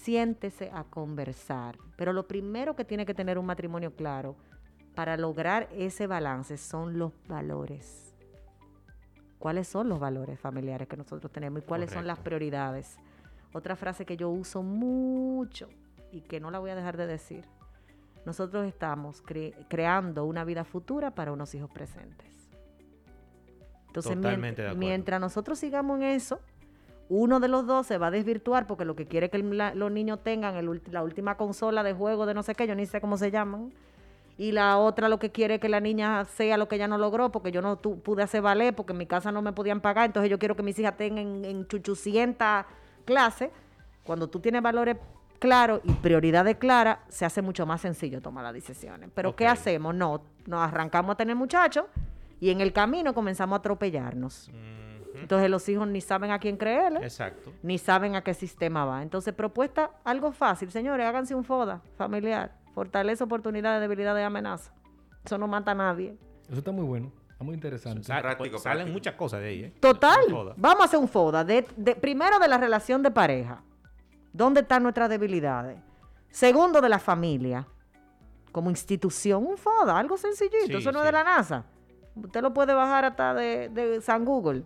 [0.02, 4.36] Siéntese a conversar, pero lo primero que tiene que tener un matrimonio claro
[4.94, 8.14] para lograr ese balance son los valores.
[9.40, 12.98] ¿Cuáles son los valores familiares que nosotros tenemos y cuáles son las prioridades?
[13.54, 15.70] Otra frase que yo uso mucho
[16.12, 17.46] y que no la voy a dejar de decir.
[18.26, 22.28] Nosotros estamos cre- creando una vida futura para unos hijos presentes.
[23.88, 24.80] Entonces, mien- Totalmente de acuerdo.
[24.80, 26.40] mientras nosotros sigamos en eso,
[27.10, 29.76] uno de los dos se va a desvirtuar porque lo que quiere que el- la-
[29.76, 32.86] los niños tengan el la última consola de juego de no sé qué, yo ni
[32.86, 33.72] sé cómo se llaman.
[34.38, 37.32] Y la otra lo que quiere que la niña sea lo que ella no logró,
[37.32, 40.08] porque yo no tu- pude hacer ballet, porque en mi casa no me podían pagar,
[40.08, 42.66] entonces yo quiero que mis hijas tengan en, en chuchucienta
[43.06, 43.50] clase.
[44.04, 44.98] Cuando tú tienes valores
[45.40, 49.10] claros y prioridades claras, se hace mucho más sencillo tomar las decisiones.
[49.14, 49.96] Pero ¿qué hacemos?
[49.96, 51.86] No, nos arrancamos a tener muchachos
[52.42, 54.50] y en el camino comenzamos a atropellarnos.
[54.50, 54.95] Ujú.
[55.26, 57.52] Entonces los hijos ni saben a quién creerle Exacto.
[57.64, 59.02] ni saben a qué sistema va.
[59.02, 64.72] Entonces, propuesta algo fácil, señores, háganse un FODA familiar, fortalece oportunidades, debilidades y amenaza.
[65.26, 66.16] Eso no mata a nadie.
[66.48, 67.12] Eso está muy bueno.
[67.32, 68.04] Está muy interesante.
[68.04, 69.74] Sa- práctico, pues, salen muchas cosas de ahí, ¿eh?
[69.80, 70.20] Total,
[70.58, 71.44] vamos a hacer un FODA.
[71.44, 73.64] De, de- primero de la relación de pareja.
[74.32, 75.80] ¿Dónde están nuestras debilidades?
[76.30, 77.68] Segundo de la familia.
[78.52, 80.68] Como institución, un FODA, algo sencillito.
[80.68, 81.06] Sí, Eso no sí.
[81.06, 81.66] es de la NASA.
[82.16, 84.64] Usted lo puede bajar hasta de, de San Google.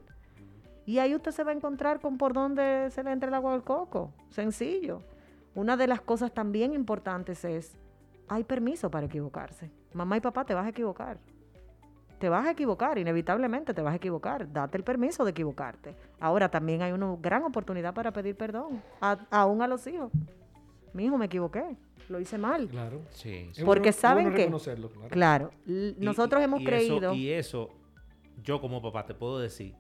[0.90, 3.54] Y ahí usted se va a encontrar con por dónde se le entra el agua
[3.54, 4.12] al coco.
[4.30, 5.04] Sencillo.
[5.54, 7.78] Una de las cosas también importantes es,
[8.28, 9.70] hay permiso para equivocarse.
[9.94, 11.20] Mamá y papá te vas a equivocar.
[12.18, 14.52] Te vas a equivocar, inevitablemente te vas a equivocar.
[14.52, 15.96] Date el permiso de equivocarte.
[16.20, 20.12] Ahora también hay una gran oportunidad para pedir perdón, a- aún a los hijos.
[20.94, 21.78] Mi hijo, me equivoqué,
[22.10, 22.68] lo hice mal.
[22.68, 23.02] Claro.
[23.12, 23.52] Sí.
[23.64, 25.10] Porque bueno- saben que- reconocerlo, claro.
[25.12, 25.52] Claro,
[26.00, 27.12] nosotros y- hemos y creído...
[27.12, 27.70] Eso, y eso,
[28.44, 29.76] yo como papá te puedo decir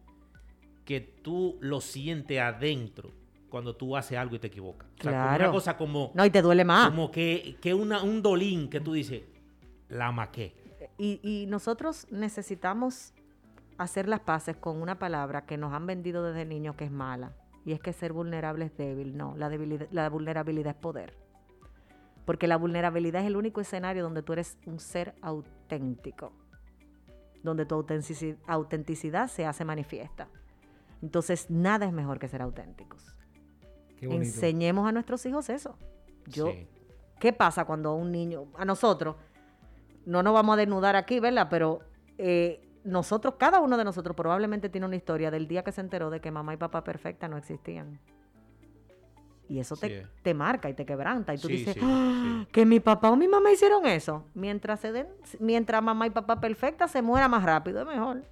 [0.89, 3.11] que tú lo sientes adentro
[3.47, 4.87] cuando tú haces algo y te equivocas.
[4.99, 5.43] O sea, como Claro.
[5.43, 6.89] una cosa como, No, y te duele más.
[6.89, 9.21] como que, que una, un dolín que tú dices,
[9.87, 10.55] la maqué.
[10.97, 13.13] Y, y nosotros necesitamos
[13.77, 17.33] hacer las paces con una palabra que nos han vendido desde niños que es mala.
[17.65, 19.15] Y es que ser vulnerable es débil.
[19.15, 21.13] No, la, debilidad, la vulnerabilidad es poder.
[22.25, 26.33] Porque la vulnerabilidad es el único escenario donde tú eres un ser auténtico.
[27.43, 30.27] Donde tu autentici- autenticidad se hace manifiesta.
[31.01, 33.15] Entonces, nada es mejor que ser auténticos.
[33.97, 34.05] Qué.
[34.13, 35.77] Enseñemos a nuestros hijos eso.
[36.27, 36.67] Yo, Sí.
[37.19, 39.17] ¿Qué pasa cuando un niño, a nosotros,
[40.05, 41.47] no nos vamos a desnudar aquí, ¿verdad?
[41.49, 41.79] Pero
[42.17, 46.09] eh, nosotros, cada uno de nosotros probablemente tiene una historia del día que se enteró
[46.09, 47.99] de que mamá y papá perfecta no existían.
[49.49, 50.07] Y eso Sí, te, eh.
[50.21, 51.33] te marca y te quebranta.
[51.33, 54.23] Y tú Sí, dices, sí, "Ah, que mi papá o mi mamá hicieron eso.
[54.33, 55.07] Mientras, se den,
[55.39, 58.23] mientras mamá y papá perfecta se muera más rápido, es mejor.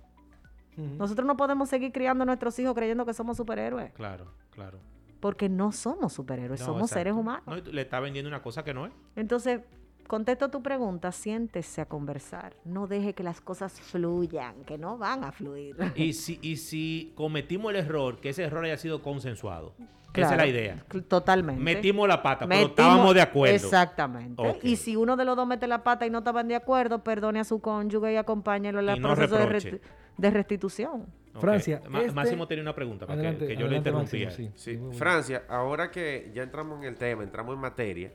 [0.78, 3.92] Nosotros no podemos seguir criando a nuestros hijos creyendo que somos superhéroes.
[3.94, 4.80] Claro, claro.
[5.20, 7.00] Porque no somos superhéroes, No, somos exacto.
[7.00, 7.44] seres humanos.
[7.48, 8.94] No, le está vendiendo una cosa que no es.
[9.16, 9.62] Entonces,
[10.08, 12.54] contesto tu pregunta, siéntese a conversar.
[12.64, 15.76] No deje que las cosas fluyan, que no van a fluir.
[15.96, 19.74] Y si, y si cometimos el error, que ese error haya sido consensuado.
[20.14, 20.86] Esa Claro, es la idea.
[21.08, 21.62] Totalmente.
[21.62, 23.54] Metimos la pata, pero estábamos de acuerdo.
[23.56, 24.60] Exactamente.
[24.64, 27.40] Y si uno de los dos mete la pata y no estaban de acuerdo, perdone
[27.40, 29.72] a su cónyuge y acompáñelo en Y no proceso de, reproche.
[29.74, 29.82] resti-
[30.18, 31.06] de restitución.
[31.40, 34.26] Francia, este- Máximo tenía una pregunta para que- Adelante, que, yo le interrumpía.
[34.26, 34.72] Máximo, sí.
[34.72, 34.98] Sí, muy bueno.
[34.98, 38.12] Francia, ahora que ya entramos en el tema, entramos en materia,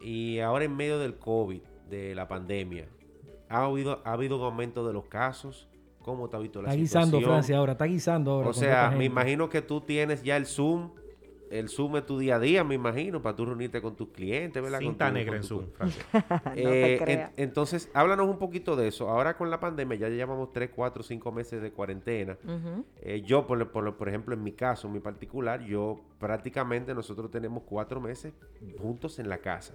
[0.00, 2.86] y ahora en medio del COVID, de la pandemia,
[3.48, 5.66] ¿ha habido, ha habido un aumento de los casos?
[6.02, 7.04] ¿Cómo te ha visto la Está situación?
[7.10, 8.48] guisando Francia ahora, está guisando ahora.
[8.48, 10.92] O sea, me imagino que tú tienes ya el Zoom,
[11.50, 14.62] el Zoom es tu día a día, me imagino, para tú reunirte con tus clientes,
[14.62, 14.78] ¿verdad?
[14.78, 16.04] Con Cinta tu- negra con en Zoom, Francia.
[16.44, 17.32] no Eh, te en- creas.
[17.36, 19.08] entonces, háblanos un poquito de eso.
[19.10, 22.38] Ahora con la pandemia ya llevamos 3, 4, 5 meses de cuarentena.
[23.00, 27.30] Eh, yo, por, por, por ejemplo, en mi caso, en mi particular, yo prácticamente nosotros
[27.30, 28.32] tenemos 4 meses
[28.78, 29.74] juntos en la casa.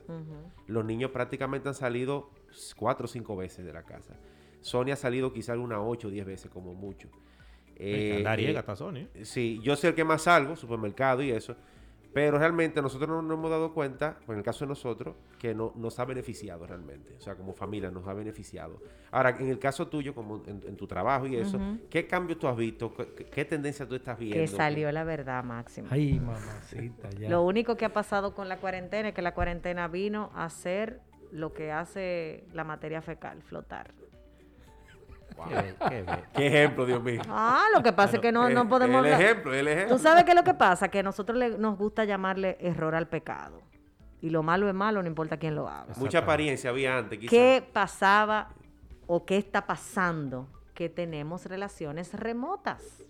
[0.68, 2.30] Los niños prácticamente han salido
[2.78, 4.16] 4 o 5 veces de la casa.
[4.62, 7.08] Sonia ha salido quizás unas 8 o 10 veces como mucho.
[7.78, 9.08] Eh, Andariega eh, está Sony.
[9.24, 11.56] Sí, yo soy el que más salgo, supermercado y eso.
[12.16, 15.74] Pero realmente nosotros no nos hemos dado cuenta, en el caso de nosotros, que no,
[15.76, 17.14] nos ha beneficiado realmente.
[17.18, 18.82] O sea, como familia nos ha beneficiado.
[19.12, 21.60] Ahora, en el caso tuyo, como en, en tu trabajo y eso.
[21.90, 22.94] ¿qué cambios tú has visto?
[22.94, 24.38] ¿Qué, qué tendencia tú estás viendo?
[24.38, 25.90] Que salió la verdad, Máximo.
[25.92, 27.30] Ay, mamacita, ya.
[27.30, 31.02] Lo único que ha pasado con la cuarentena es que la cuarentena vino a hacer
[31.34, 33.94] lo que hace la materia fecal, flotar.
[35.36, 35.48] Wow.
[35.50, 37.22] Qué be- qué be- ¿Qué ejemplo, Dios mío?
[37.30, 39.98] Ah, lo que pasa es que no, no podemos El ejemplo, el ejemplo.
[39.98, 42.96] Tú sabes qué es lo que pasa, que a nosotros le- nos gusta llamarle error
[42.96, 43.62] al pecado.
[44.22, 45.94] Y lo malo es malo, no importa quién lo haga.
[45.98, 47.30] Mucha apariencia había antes, quizás.
[47.30, 48.50] ¿Qué pasaba
[49.08, 50.48] o qué está pasando?
[50.74, 53.04] Que tenemos relaciones remotas.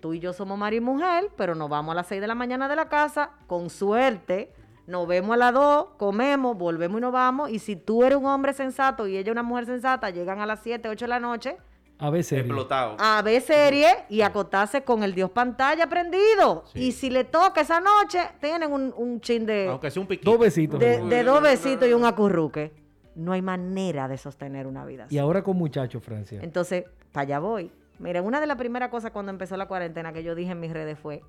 [0.00, 2.34] Tú y yo somos marido y mujer, pero nos vamos a las 6 de la
[2.34, 4.52] mañana de la casa, con suerte,
[4.86, 7.50] nos vemos a las 2, comemos, volvemos y nos vamos.
[7.50, 10.60] Y si tú eres un hombre sensato y ella una mujer sensata, llegan a las
[10.62, 11.56] 7, 8 de la noche
[11.98, 12.40] A veces.
[12.40, 12.96] Explotado.
[12.98, 16.64] a ver serie y acostarse con el dios pantalla prendido.
[16.72, 16.86] Sí.
[16.86, 20.30] Y si le toca esa noche, tienen un, un chin de, Aunque sea un piquito.
[20.32, 20.80] Dos besitos.
[20.80, 22.72] de, de dos besitos y un acurruque.
[23.14, 25.14] No hay manera de sostener una vida así.
[25.14, 26.40] Y ahora con muchachos, Francia.
[26.42, 27.70] Entonces, para allá voy.
[27.98, 30.72] Miren, una de las primeras cosas cuando empezó la cuarentena que yo dije en mis
[30.72, 31.22] redes fue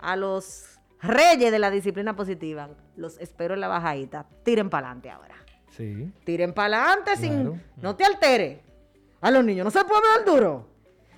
[0.00, 5.10] a los reyes de la disciplina positiva, los espero en la bajadita, tiren para adelante
[5.10, 5.34] ahora.
[5.70, 6.12] Sí.
[6.24, 7.20] Tiren para adelante Claro.
[7.20, 7.62] sin...
[7.82, 8.62] No te altere.
[9.20, 10.66] A los niños no se puede hablar duro.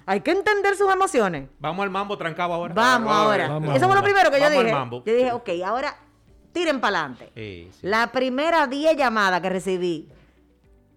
[0.06, 1.48] Hay que entender sus emociones.
[1.60, 2.74] Vamos al mambo trancado ahora.
[2.74, 3.48] Vamos ahora.
[3.48, 4.72] vamos Eso fue lo primero que yo al dije.
[4.72, 5.02] mambo.
[5.04, 5.96] Yo dije, ok, ahora
[6.52, 7.30] tiren para adelante.
[7.34, 7.70] Sí.
[7.82, 10.08] La primera 10 llamadas que recibí,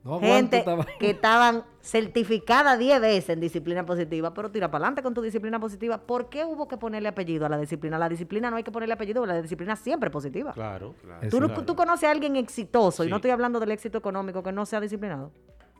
[0.03, 0.65] No gente
[0.99, 5.59] que estaban certificadas 10 veces en disciplina positiva, pero tira para adelante con tu disciplina
[5.59, 5.99] positiva.
[5.99, 7.99] ¿Por qué hubo que ponerle apellido a la disciplina?
[7.99, 10.51] La disciplina no hay que ponerle apellido, la disciplina siempre es positiva.
[10.53, 10.95] Claro.
[11.03, 11.29] Claro.
[11.29, 11.63] ¿Tú, no- Claro.
[11.65, 14.81] tú conoces a alguien exitoso, y no estoy hablando del éxito económico, que no sea
[14.81, 15.31] disciplinado.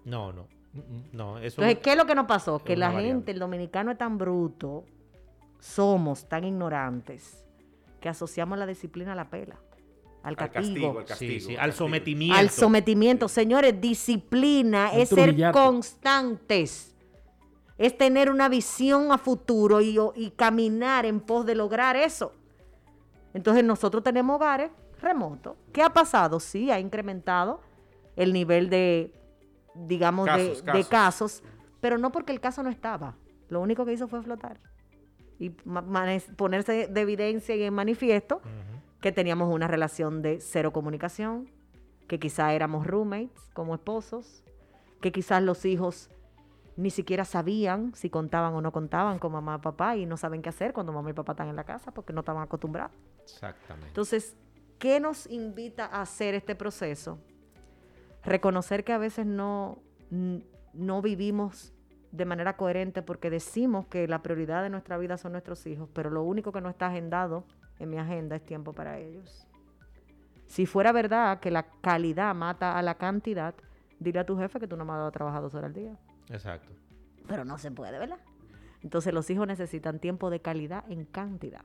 [0.05, 0.47] No, no.
[1.11, 1.61] No, eso.
[1.61, 2.59] Entonces, ¿qué es lo que nos pasó?
[2.59, 4.83] Que la gente, el dominicano es tan bruto,
[5.59, 7.43] somos tan ignorantes,
[7.99, 9.55] que asociamos la disciplina a la pela,
[10.25, 11.39] al Al castigo, al castigo.
[11.39, 11.85] sí, al al castigo.
[11.87, 12.35] sometimiento.
[12.39, 13.27] al sometimiento.
[13.27, 16.95] Señores, disciplina es ser constantes,
[17.77, 22.33] es tener una visión a futuro y, caminar en pos de lograr eso.
[23.33, 25.57] Entonces nosotros tenemos hogares remotos.
[25.71, 26.39] ¿Qué ha pasado?
[26.39, 27.61] Sí, ha incrementado
[28.15, 29.13] el nivel de,
[29.75, 31.43] digamos, de- Casos, de, casos.
[31.81, 33.15] pero no porque el caso no estaba.
[33.49, 34.59] Lo único que hizo fue flotar
[35.37, 35.49] y
[36.37, 38.41] ponerse de evidencia y en manifiesto.
[39.05, 41.47] Que teníamos una relación de cero comunicación,
[42.07, 44.43] que quizá éramos roommates como esposos,
[44.99, 46.09] que quizás los hijos
[46.75, 50.41] ni siquiera sabían si contaban o no contaban con mamá y papá y no saben
[50.41, 52.95] qué hacer cuando mamá y papá están en la casa porque no estaban acostumbrados.
[53.21, 53.89] Exactamente.
[53.89, 54.35] Entonces,
[54.79, 57.19] ¿qué nos invita a hacer este proceso?
[58.23, 59.83] Reconocer que a veces no,
[60.73, 61.75] no vivimos
[62.11, 66.09] de manera coherente porque decimos que la prioridad de nuestra vida son nuestros hijos, pero
[66.09, 67.45] lo único que no está agendado
[67.79, 69.47] en mi agenda es tiempo para ellos.
[70.45, 73.55] Si fuera verdad que la calidad mata a la cantidad,
[73.99, 75.73] dile a tu jefe que tú no me has dado a trabajar dos horas al
[75.73, 75.97] día.
[76.29, 76.71] Exacto.
[77.27, 78.19] Pero no se puede, ¿verdad?
[78.81, 81.63] Entonces los hijos necesitan tiempo de calidad en cantidad.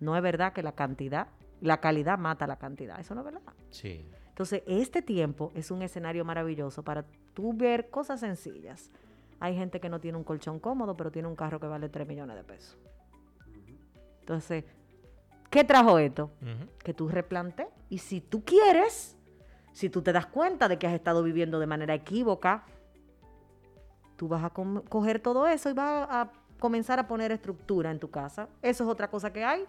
[0.00, 1.28] No es verdad que la cantidad,
[1.60, 2.98] la calidad mata la cantidad.
[2.98, 3.52] Eso no es verdad.
[3.70, 4.04] Sí.
[4.28, 8.90] Entonces, este tiempo es un escenario maravilloso para tú ver cosas sencillas.
[9.40, 12.06] Hay gente que no tiene un colchón cómodo, pero tiene un carro que vale 3
[12.06, 12.78] millones de pesos.
[14.20, 14.64] Entonces,
[15.56, 16.30] ¿Qué trajo esto?
[16.84, 17.66] Que tú replantes.
[17.88, 19.16] Y si tú quieres,
[19.72, 22.64] si tú te das cuenta de que has estado viviendo de manera equívoca,
[24.16, 28.10] tú vas a coger todo eso y vas a comenzar a poner estructura en tu
[28.10, 28.50] casa.
[28.60, 29.64] Eso es otra cosa que hay.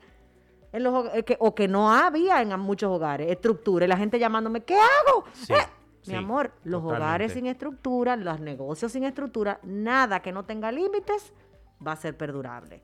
[0.74, 3.86] En los, que, o que no había en muchos hogares, estructura.
[3.86, 5.24] Y la gente llamándome, ¿qué hago?
[5.32, 5.58] Sí, Eh,
[6.02, 6.98] sí, Mi amor, los totalmente.
[7.06, 11.32] hogares sin estructura, los negocios sin estructura, nada que no tenga límites
[11.86, 12.84] va a ser perdurable.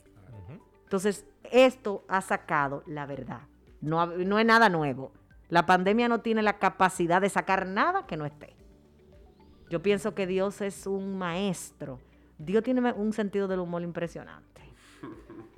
[0.83, 3.41] Entonces, esto ha sacado la verdad.
[3.79, 5.11] No, no es nada nuevo.
[5.49, 8.55] La pandemia no tiene la capacidad de sacar nada que no esté.
[9.69, 11.99] Yo pienso que Dios es un maestro.
[12.37, 14.52] Dios tiene un sentido del humor impresionante.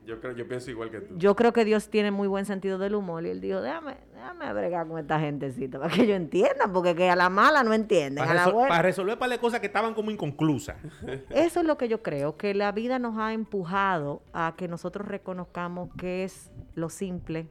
[0.06, 1.18] Yo creo, yo pienso igual que tú.
[1.18, 4.54] Yo creo que Dios tiene muy buen sentido del humor y él dijo, déjame, déjame
[4.54, 8.24] bregar con esta gentecita para que ellos entiendan, porque que a la mala no entienden,
[8.26, 10.78] Para, a la buena- para resolver para cosas que estaban como inconclusas.
[11.32, 15.08] Eso es lo que yo creo, que la vida nos ha empujado a que nosotros
[15.08, 17.48] reconozcamos qué es lo simple,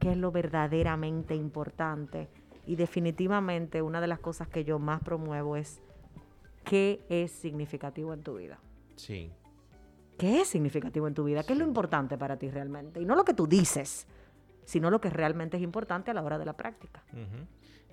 [0.00, 2.28] qué es lo verdaderamente importante.
[2.66, 5.80] Y definitivamente una de las cosas que yo más promuevo es
[6.64, 8.58] qué es significativo en tu vida.
[8.96, 9.30] Sí.
[10.18, 11.42] ¿Qué es significativo en tu vida?
[11.44, 13.00] ¿Qué es lo importante para ti realmente?
[13.00, 14.06] Y no lo que tú dices,
[14.64, 17.02] sino lo que realmente es importante a la hora de la práctica.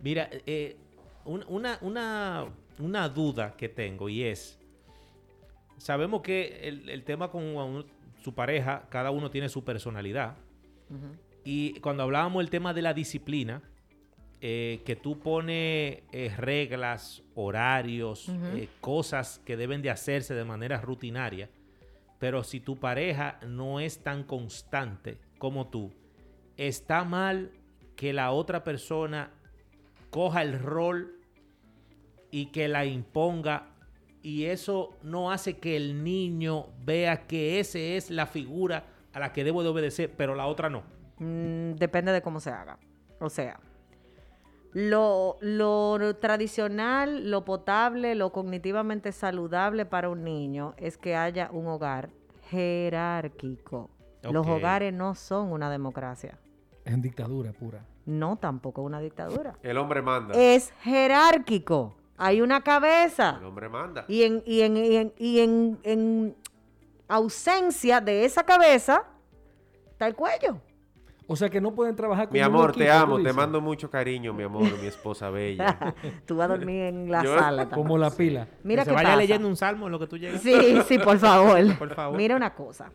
[0.02, 0.78] Mira, eh,
[1.26, 2.46] un- una, una,
[2.80, 4.60] una duda que tengo y es,
[5.78, 7.86] sabemos que el, el tema con un-
[8.22, 10.36] su pareja, cada uno tiene su personalidad.
[11.44, 13.62] Y cuando hablábamos del tema de la disciplina,
[14.40, 20.80] eh, que tú pones eh, reglas, horarios, eh, cosas que deben de hacerse de manera
[20.82, 21.50] rutinaria,
[22.24, 25.92] pero si tu pareja no es tan constante como tú,
[26.56, 27.52] está mal
[27.98, 29.34] que la otra persona
[30.10, 31.20] coja el rol
[32.32, 33.74] y que la imponga
[34.22, 39.34] y eso no hace que el niño vea que esa es la figura a la
[39.34, 40.84] que debo de obedecer, pero la otra no.
[41.20, 42.80] Mm, depende de cómo se haga.
[43.20, 43.60] O sea,
[44.74, 51.68] lo, lo tradicional, lo potable, lo cognitivamente saludable para un niño es que haya un
[51.68, 52.10] hogar
[52.50, 53.90] jerárquico.
[54.24, 56.38] Los hogares no son una democracia.
[56.86, 57.86] Es en dictadura pura.
[58.06, 59.56] No tampoco una dictadura.
[59.64, 60.34] El hombre manda.
[60.38, 61.96] Es jerárquico.
[62.18, 63.38] Hay una cabeza.
[63.40, 64.06] El hombre manda.
[64.08, 66.36] Y en, y en, y en, y en- en
[67.08, 69.04] ausencia de esa cabeza
[69.92, 70.58] está el cuello.
[71.26, 73.90] O sea que no pueden trabajar con Mi amor, te equipo, amo, te mando mucho
[73.90, 75.96] cariño, mi amor, mi esposa bella.
[76.26, 77.64] Tú vas a dormir en la Yo- sala.
[77.70, 77.82] también.
[77.82, 78.48] Como la pila.
[78.64, 79.18] Mira que se qué vaya pasa.
[79.18, 80.42] leyendo un salmo en lo que tú llegas.
[80.42, 80.54] Sí,
[80.86, 81.60] sí, por favor.
[81.80, 82.18] Por favor.
[82.18, 82.92] Mira una cosa.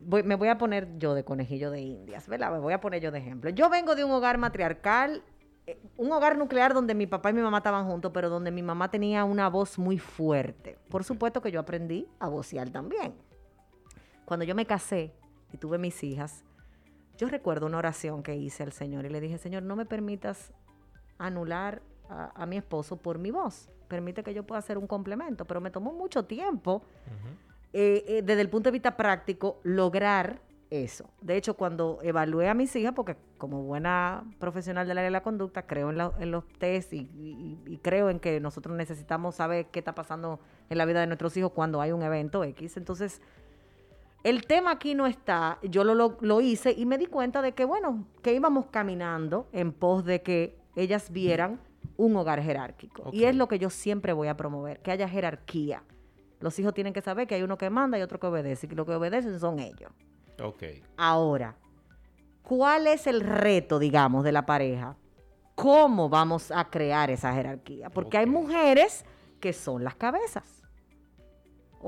[0.00, 2.52] Voy- me voy a poner yo de conejillo de indias, ¿verdad?
[2.52, 3.50] Me voy a poner yo de ejemplo.
[3.50, 5.22] Yo vengo de un hogar matriarcal,
[5.66, 8.62] eh, un hogar nuclear donde mi papá y mi mamá estaban juntos, pero donde mi
[8.62, 10.78] mamá tenía una voz muy fuerte.
[10.88, 13.14] Por supuesto que yo aprendí a vocear también.
[14.24, 15.12] Cuando yo me casé
[15.52, 16.44] y tuve mis hijas,
[17.16, 20.52] yo recuerdo una oración que hice al Señor y le dije, Señor, no me permitas
[21.18, 23.68] anular a, a mi esposo por mi voz.
[23.88, 26.82] Permite que yo pueda hacer un complemento, pero me tomó mucho tiempo
[27.72, 31.08] eh, eh, desde el punto de vista práctico, lograr eso.
[31.20, 35.22] De hecho, cuando evalué a mis hijas, porque como buena profesional del área de la
[35.22, 39.36] conducta, creo en, la- en los test y, y- y creo en que nosotros necesitamos
[39.36, 42.76] saber qué está pasando en la vida de nuestros hijos cuando hay un evento X.
[42.76, 43.22] Entonces,
[44.28, 47.52] el tema aquí no está, yo lo, lo- lo hice y me di cuenta de
[47.52, 51.60] que, bueno, que íbamos caminando en pos de que ellas vieran
[51.96, 53.10] un hogar jerárquico.
[53.12, 55.82] Y es lo que yo siempre voy a promover, que haya jerarquía.
[56.40, 58.74] Los hijos tienen que saber que hay uno que manda y otro que obedece, y
[58.74, 59.90] lo que obedecen son ellos.
[60.42, 60.62] Ok.
[60.96, 61.56] Ahora,
[62.42, 64.96] ¿cuál es el reto, digamos, de la pareja?
[65.54, 67.88] ¿Cómo vamos a crear esa jerarquía?
[67.88, 69.04] Porque hay mujeres
[69.40, 70.62] que son las cabezas.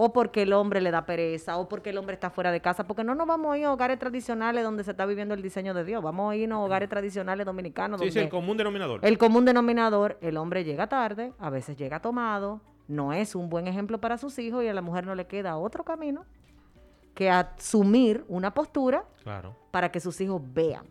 [0.00, 2.86] O porque el hombre le da pereza, o porque el hombre está fuera de casa,
[2.86, 5.74] porque no nos vamos a ir a hogares tradicionales donde se está viviendo el diseño
[5.74, 8.00] de Dios, vamos a irnos a hogares tradicionales dominicanos.
[8.00, 9.00] Sí, sí, el donde común denominador.
[9.02, 13.66] el común denominador, el hombre llega tarde, a veces llega tomado, no es un buen
[13.66, 16.24] ejemplo para sus hijos y a la mujer no le queda otro camino
[17.14, 19.56] que asumir una postura Claro.
[19.72, 20.86] para que sus hijos vean.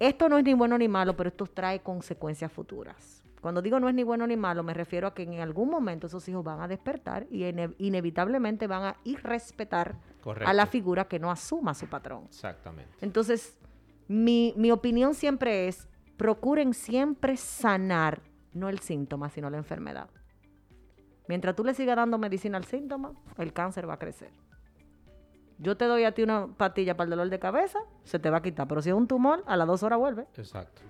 [0.00, 3.22] Esto no es ni bueno ni malo, pero esto trae consecuencias futuras.
[3.44, 6.06] Cuando digo no es ni bueno ni malo, me refiero a que en algún momento
[6.06, 10.48] esos hijos van a despertar y ine- inevitablemente van a irrespetar Correcto.
[10.48, 12.24] a la figura que no asuma su patrón.
[12.24, 12.90] Exactamente.
[13.02, 13.58] Entonces,
[14.08, 18.22] mi, mi opinión siempre es, procuren siempre sanar,
[18.54, 20.08] no el síntoma, sino la enfermedad.
[21.28, 24.30] Mientras tú le sigas dando medicina al síntoma, el cáncer va a crecer.
[25.58, 28.38] Yo te doy a ti una pastilla para el dolor de cabeza, se te va
[28.38, 30.26] a quitar, pero si es un tumor, a las dos horas vuelve.
[30.38, 30.80] Exacto.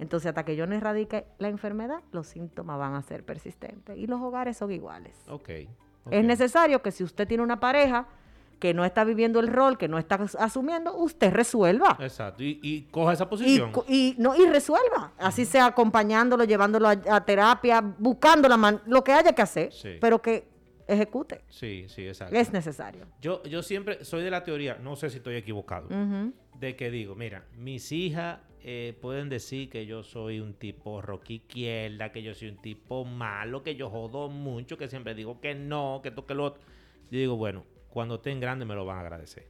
[0.00, 3.96] Entonces, hasta que yo no erradique la enfermedad, los síntomas van a ser persistentes.
[3.98, 5.16] Y los hogares son iguales.
[5.28, 5.50] Ok.
[6.04, 6.12] ok.
[6.12, 8.06] Es necesario que si usted tiene una pareja
[8.58, 11.96] que no está viviendo el rol, que no está as- asumiendo, usted resuelva.
[12.00, 12.42] Exacto.
[12.42, 13.72] Y, y coja esa posición.
[13.88, 15.12] y, no, y resuelva.
[15.18, 19.72] Así sea acompañándolo, llevándolo a, a terapia, buscando la man- lo que haya que hacer,
[19.72, 19.96] Sí.
[20.00, 20.46] pero que
[20.86, 21.42] ejecute.
[21.48, 22.34] Sí, sí, exacto.
[22.36, 23.06] Es necesario.
[23.22, 25.88] Yo, yo siempre soy de la teoría, no sé si estoy equivocado,
[26.58, 31.30] de que digo, mira, mis hijas eh, pueden decir que yo soy un tipo rock
[31.30, 35.54] izquierda, que yo soy un tipo malo, que yo jodo mucho, que siempre digo que
[35.54, 36.62] no, que esto, que lo otro.
[37.10, 39.46] Yo digo, bueno, cuando estén grandes me lo van a agradecer.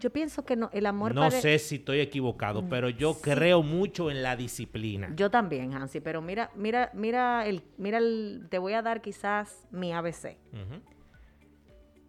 [0.00, 3.62] Yo pienso que no, el amor No pare- sé si estoy equivocado, pero yo creo
[3.62, 5.10] mucho en la disciplina.
[5.16, 9.66] Yo también, Hansi, pero mira, mira, mira el, mira el, te voy a dar quizás
[9.70, 10.36] mi ABC.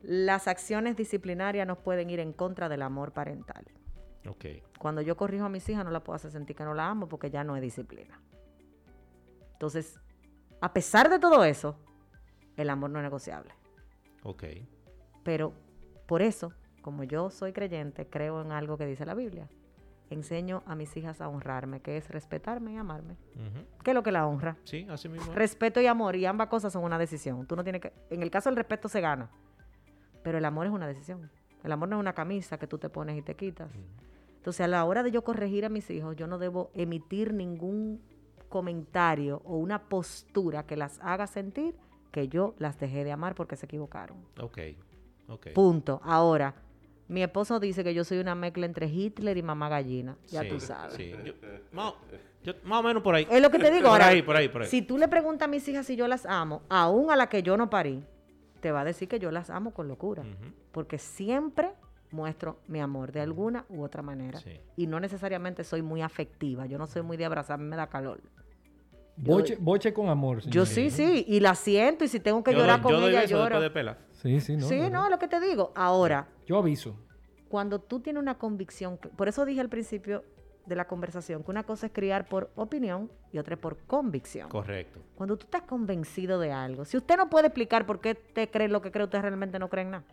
[0.01, 3.65] Las acciones disciplinarias no pueden ir en contra del amor parental.
[4.80, 7.07] Cuando yo corrijo a mis hijas no la puedo hacer sentir que no la amo
[7.07, 8.19] porque ya no es disciplina.
[9.53, 9.99] Entonces,
[10.61, 11.78] a pesar de todo eso,
[12.57, 13.53] el amor no es negociable.
[14.23, 14.43] Ok.
[15.23, 15.53] Pero
[16.07, 19.47] por eso, como yo soy creyente, creo en algo que dice la Biblia.
[20.09, 23.17] Enseño a mis hijas a honrarme, que es respetarme y amarme.
[23.84, 24.55] ¿Qué es lo que la honra?
[24.63, 25.32] Sí, así mismo.
[25.32, 25.36] es.
[25.36, 27.47] Respeto y amor, y ambas cosas son una decisión.
[27.47, 27.91] Tú no tienes que.
[28.11, 29.32] En el caso del respeto se gana,
[30.23, 31.32] pero el amor es una decisión.
[31.63, 33.71] El amor no es una camisa que tú te pones y te quitas.
[34.46, 38.00] Entonces, a la hora de yo corregir a mis hijos, yo no debo emitir ningún
[38.48, 41.76] comentario o una postura que las haga sentir
[42.12, 44.18] que yo las dejé de amar porque se equivocaron.
[44.39, 44.60] Ok.
[45.30, 45.48] Ok.
[45.56, 46.00] Punto.
[46.04, 46.54] Ahora,
[47.08, 50.16] mi esposo dice que yo soy una mezcla entre Hitler y mamá gallina.
[50.28, 50.93] Ya Sí, tú sabes.
[50.93, 51.12] sí.
[51.26, 51.34] Yo-
[51.72, 51.93] más,
[52.43, 53.26] yo- más o menos por ahí.
[53.32, 54.08] Es lo que te digo Por ahora.
[54.10, 54.68] ahí, por ahí, por ahí.
[54.68, 57.41] Si tú le preguntas a mis hijas si yo las amo, aún a la que
[57.41, 58.04] yo no parí,
[58.60, 60.24] te va a decir que yo las amo con locura.
[60.72, 61.72] Porque siempre
[62.12, 64.39] muestro mi amor de alguna u otra manera.
[64.39, 64.60] Sí.
[64.78, 66.66] Y no necesariamente soy muy afectiva.
[66.66, 68.22] Yo no soy muy de abrazarme, me da calor.
[69.18, 70.41] Boche, boche con amor.
[70.41, 71.24] Yo sí, sí.
[71.28, 72.03] Y la siento.
[72.03, 73.43] Y si tengo que Yo llorar doy- yo con doy ella, beso lloro.
[73.45, 73.97] después de pela.
[74.12, 74.68] Sí, sí, no.
[74.68, 75.72] sí, no, no, lo que te digo.
[75.76, 76.97] Ahora, Yo aviso.
[77.47, 80.24] cuando tú tienes una convicción, por eso dije al principio
[80.66, 84.49] de la conversación que una cosa es criar por opinión y otra es por convicción.
[84.49, 84.99] Correcto.
[85.16, 88.68] Cuando tú estás convencido de algo, si usted no puede explicar por qué te cree
[88.68, 90.06] lo que cree, usted realmente no cree en nada.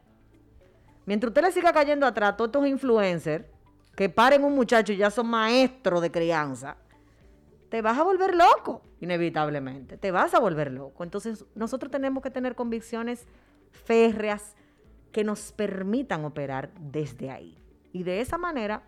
[1.07, 3.45] Mientras usted le siga cayendo atrás a todos estos influencers
[3.97, 6.77] que paren un muchacho y ya son maestros de crianza,
[7.69, 9.97] te vas a volver loco, inevitablemente.
[9.97, 11.05] Te vas a volver loco.
[11.05, 13.27] Entonces, nosotros tenemos que tener convicciones
[13.71, 14.55] férreas
[15.11, 17.59] que nos permitan operar desde ahí.
[17.93, 18.83] Y de esa manera,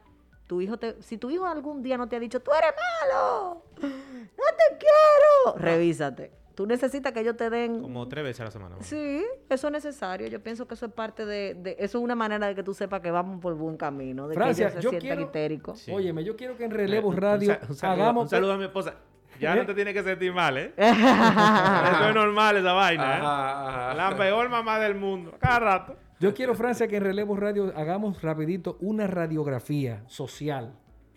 [0.47, 3.65] tu hijo te, si tu hijo algún día no te ha dicho, tú eres malo,
[3.81, 6.44] no te quiero, revísate.
[6.55, 7.81] Tú necesitas que ellos te den...
[7.83, 8.77] Como tres veces a la semana.
[8.77, 8.83] ¿no?
[8.83, 10.29] Sí, eso es necesario.
[10.29, 12.73] Yo pienso que eso es parte de, de- eso es una manera de que tú
[12.75, 15.81] sepas que vamos por buen camino, de Francia, que ellos se sientan quiero- histéricos.
[15.81, 15.91] Sí.
[15.93, 18.23] Óyeme, yo quiero que en Eh, Relevo Radio un, un hagamos...
[18.25, 18.95] un saludo a mi esposa.
[19.41, 19.57] Ya ¿Eh?
[19.57, 20.73] no te tienes que sentir mal, ¿eh?
[20.79, 23.21] Eso es normal esa vaina, ¿eh?
[23.21, 23.95] Ajá, ajá.
[23.95, 25.35] La peor mamá del mundo.
[25.41, 25.97] Cada rato.
[26.21, 30.75] Yo quiero, Francia, que en Relevo Radio hagamos rapidito una radiografía social.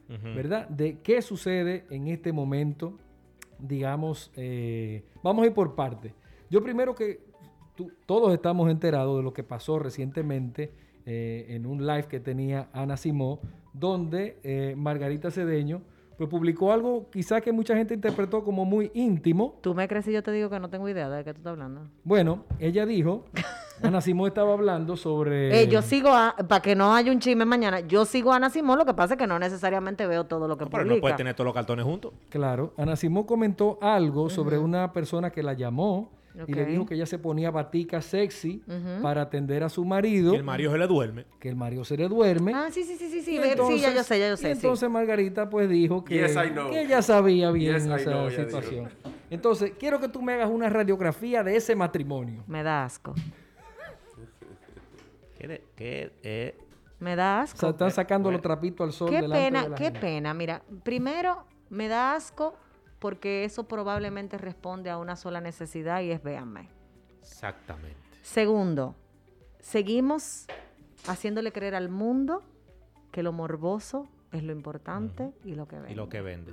[0.09, 0.67] ¿verdad?
[0.69, 2.97] De qué sucede en este momento,
[3.59, 6.13] digamos, eh, vamos a ir por partes.
[6.49, 7.19] Yo primero que
[7.75, 10.71] tú- todos estamos enterados de lo que pasó recientemente
[11.05, 13.39] eh, en un live que tenía Ana Simó,
[13.73, 15.81] donde eh, Margarita Cedeño
[16.17, 20.11] pues, publicó algo quizás que mucha gente interpretó como muy íntimo, ¿Tú me crees si
[20.11, 21.89] yo te digo que no tengo idea de qué tú estás hablando?
[22.03, 23.25] Bueno, ella dijo,
[23.83, 25.61] Ana Simón estaba hablando sobre...
[25.61, 26.09] Eh, yo sigo,
[26.47, 29.13] para que no haya un chisme mañana, yo sigo a Ana Simón, lo que pasa
[29.13, 30.95] es que no necesariamente veo todo lo que No, pero publica.
[30.95, 32.13] no puedes tener todos los cartones juntos.
[32.29, 36.09] Claro, Ana Simón comentó algo sobre una persona que la llamó
[36.47, 38.61] y le dijo que ella se ponía batica sexy
[39.01, 41.25] para atender a su marido, Y el marido se le duerme.
[41.39, 42.53] que el marido se le duerme.
[42.53, 44.43] Ah, sí, sí, sí, sí, sí, sí, ya yo entonces- sé, ya yo y sé,
[44.43, 44.51] sí.
[44.51, 46.69] entonces Margarita pues dijo que, Yes, I know.
[46.69, 48.89] que ella sabía bien Yes, I esa know, situación.
[49.29, 52.43] Entonces, quiero que tú me hagas una radiografía de ese matrimonio.
[52.47, 53.13] Me da asco,
[55.37, 55.47] ¿Qué?
[55.47, 56.57] de- qué, eh?
[56.99, 57.59] me da O asco.
[57.59, 59.99] sea, están sacando los trapitos al sol Qué delante pena, de la qué gente.
[59.99, 60.33] pena.
[60.33, 62.55] Mira, primero me da asco
[62.99, 66.69] porque eso probablemente responde a una sola necesidad y es véanme.
[67.19, 67.95] Exactamente.
[68.23, 68.95] Segundo,
[69.59, 70.47] seguimos
[71.07, 72.41] haciéndole creer al mundo
[73.11, 75.95] que lo morboso es lo importante y lo que Y vende.
[75.95, 76.51] lo que vende.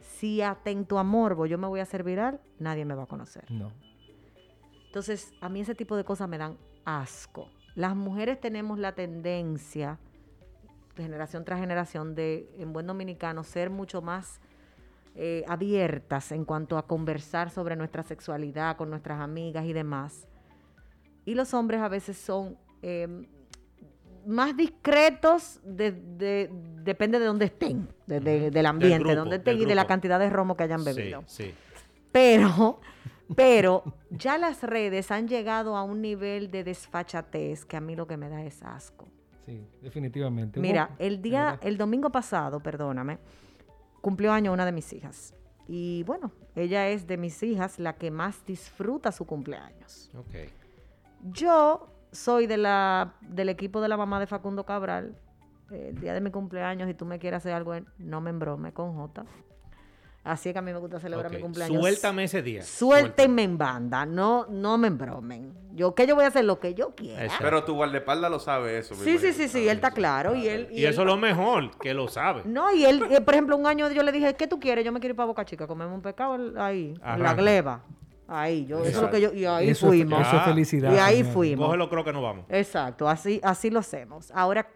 [0.00, 3.44] Si atento a morbo yo me voy a hacer viral, nadie me va a conocer.
[3.50, 3.70] No.
[4.86, 7.48] Entonces, a mí ese tipo de cosas me dan asco.
[7.74, 9.98] Las mujeres tenemos la tendencia,
[10.96, 14.40] de generación tras generación, de, en buen dominicano, ser mucho más
[15.14, 20.26] eh, abiertas en cuanto a conversar sobre nuestra sexualidad con nuestras amigas y demás.
[21.24, 23.08] Y los hombres a veces son eh,
[24.26, 26.50] más discretos, de- de-
[26.82, 30.18] depende de dónde estén, de- de- del ambiente, grupo, donde estén y de la cantidad
[30.18, 31.24] de romo que hayan Sí, bebido.
[31.26, 31.54] sí.
[32.10, 32.80] Pero
[33.34, 33.82] Pero
[34.18, 38.16] ya las redes han llegado a un nivel de desfachatez que a mí lo que
[38.16, 39.08] me da es asco.
[39.46, 40.60] Sí, definitivamente.
[40.60, 43.18] Mira, el día, el domingo pasado, perdóname,
[44.00, 45.34] cumplió año una de mis hijas.
[45.66, 50.10] Y bueno, ella es de mis hijas la que más disfruta su cumpleaños.
[50.16, 50.50] Ok.
[51.22, 55.16] Yo soy de la, del equipo de la mamá de Facundo Cabral.
[55.70, 58.94] El día de mi cumpleaños, si tú me quieres hacer algo, no me embrome con
[58.94, 59.24] J.
[60.24, 61.80] Así es que a mí me gusta celebrar mi cumpleaños.
[61.80, 62.62] Suéltame ese día.
[62.62, 65.52] Suéltenme en banda, no, no me embromen.
[65.74, 67.24] Yo que yo voy a hacer lo que yo quiera.
[67.24, 67.44] Exacto.
[67.44, 68.94] Pero tu guardaespaldas lo sabe eso.
[68.94, 70.36] Sí, sí, sí, sí, él está claro.
[70.36, 72.42] Y él, Y, él- eso es lo mejor, que lo sabe.
[72.44, 74.84] No, y él, eh, por ejemplo, un año yo le dije, ¿qué tú quieres?
[74.84, 77.82] Yo me quiero ir para Boca Chica, comemos un pescado ahí, en la gleba.
[78.28, 80.20] Ahí, yo, eso es lo que yo, y ahí Eso fuimos.
[80.26, 80.94] eso es felicidad.
[80.94, 81.32] y ahí señor.
[81.34, 81.66] fuimos.
[81.66, 82.46] Cógelo, creo que no vamos.
[82.48, 84.30] Exacto, así, así lo hacemos.
[84.34, 84.66] Ahora,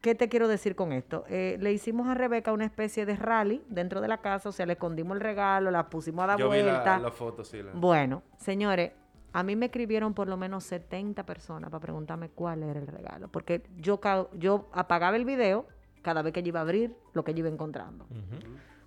[0.00, 1.24] ¿qué te quiero decir con esto?
[1.28, 4.66] Eh, le hicimos a Rebeca una especie de rally dentro de la casa, o sea,
[4.66, 6.98] le escondimos el regalo, la pusimos a dar Yo vi la, vuelta.
[6.98, 7.62] la foto, sí.
[7.62, 8.92] la- Bueno, señores,
[9.32, 13.28] a mí me escribieron por lo menos 70 personas para preguntarme cuál era el regalo,
[13.28, 14.00] porque yo,
[14.34, 15.66] yo apagaba el video
[16.02, 18.06] cada vez que yo iba a abrir lo que yo iba encontrando.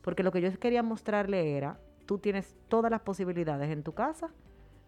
[0.02, 4.32] Porque lo que yo quería mostrarle era, tú tienes todas las posibilidades en tu casa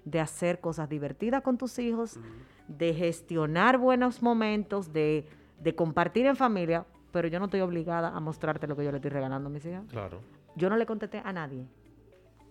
[0.04, 2.20] de hacer cosas divertidas con tus hijos,
[2.68, 5.26] de gestionar buenos momentos, de,
[5.60, 8.98] de compartir en familia, pero yo no estoy obligada a mostrarte lo que yo le
[8.98, 9.84] estoy regalando a mis hijas.
[9.90, 10.22] Claro.
[10.56, 11.66] Yo no le contesté a nadie.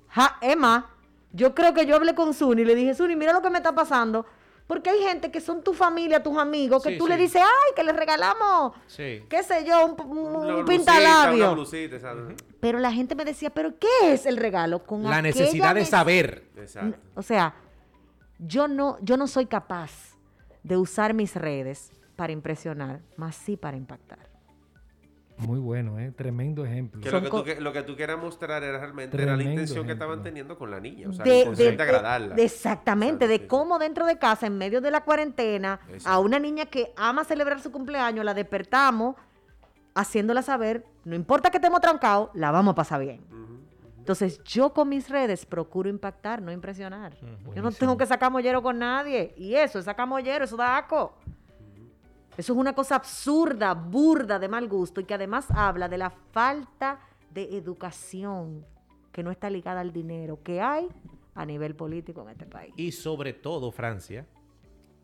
[0.08, 0.90] Ja, Emma,
[1.32, 3.58] yo creo que yo hablé con Suni y le dije, Suni, mira lo que me
[3.58, 4.24] está pasando.
[4.66, 7.10] Porque hay gente que son tu familia, tus amigos, que Sí, tú sí.
[7.12, 9.22] le dices, ay, que le regalamos, Sí.
[9.28, 11.64] qué sé yo, un, un- Una un blusita, Una pintalabio.
[12.60, 14.78] Pero la gente me decía, ¿pero qué es el regalo?
[14.86, 16.46] Con La necesidad de saber.
[16.56, 16.96] Exacto.
[17.14, 17.54] O sea,
[18.38, 20.16] yo no, yo no soy capaz
[20.62, 24.32] de usar mis redes para impresionar, más sí para impactar.
[25.36, 26.12] Muy bueno, ¿eh?
[26.12, 27.00] Tremendo ejemplo.
[27.00, 29.84] Que lo, que tú, que- lo que tú quieras mostrar era realmente era la intención
[29.84, 31.08] que estaban teniendo con la niña.
[31.08, 32.34] O sea, de, de- de- agradarla.
[32.36, 36.66] de exactamente, de cómo dentro de casa, en medio de la cuarentena, a una niña
[36.66, 39.16] que ama celebrar su cumpleaños, la despertamos
[39.96, 43.20] haciéndola saber, no importa que estemos trancados, la vamos a pasar bien.
[43.98, 47.16] Entonces, yo con mis redes procuro impactar, no impresionar.
[47.56, 49.32] Yo no tengo que sacar mollero con nadie.
[49.36, 51.16] Y eso, es sacar mollero, eso da asco.
[52.36, 56.10] Eso es una cosa absurda, burda, de mal gusto y que además habla de la
[56.10, 58.64] falta de educación
[59.12, 60.88] que no está ligada al dinero que hay
[61.34, 62.72] a nivel político en este país.
[62.76, 64.26] Y sobre todo, Francia,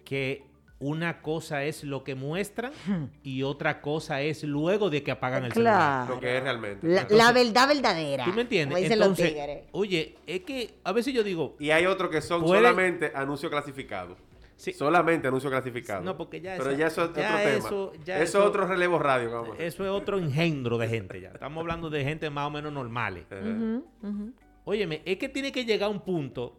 [0.04, 0.44] que
[0.80, 2.72] una cosa es lo que muestran
[3.22, 6.06] y otra cosa es luego de que apagan el celular.
[6.06, 6.14] Claro.
[6.14, 6.88] Lo que es realmente.
[7.10, 8.24] La, verdad verdadera.
[8.24, 8.74] ¿Tú me entiendes?
[8.74, 9.64] Como dicen los Entonces, tigres.
[9.72, 13.50] oye, es que a veces yo digo, Y hay otros que son Puede- solamente anuncios
[13.50, 14.18] clasificados.
[14.60, 14.74] Sí.
[14.74, 16.04] Solamente anuncios clasificados.
[16.04, 17.50] No, porque ya Pero esa- ya eso es ya otro tema.
[17.58, 19.56] eso- ya eso eso- es otro relevo radio, vamos.
[19.58, 21.28] eso es otro engendro de gente ya.
[21.30, 23.24] Estamos hablando de gente más o menos normales.
[23.30, 24.32] Eh, ujú.
[24.66, 26.58] Óyeme, es que tiene que llegar un punto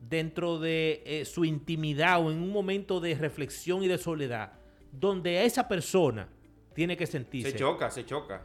[0.00, 4.52] dentro de eh, su intimidad o en un momento de reflexión y de soledad
[4.92, 6.28] donde esa persona
[6.74, 7.50] tiene que sentirse.
[7.50, 8.44] Se choca, se choca.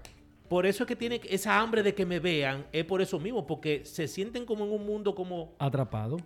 [0.49, 3.19] Por eso es que tiene que- esa hambre de que me vean, es por eso
[3.19, 5.55] mismo, porque se sienten como en un mundo como...
[5.59, 6.17] Atrapado.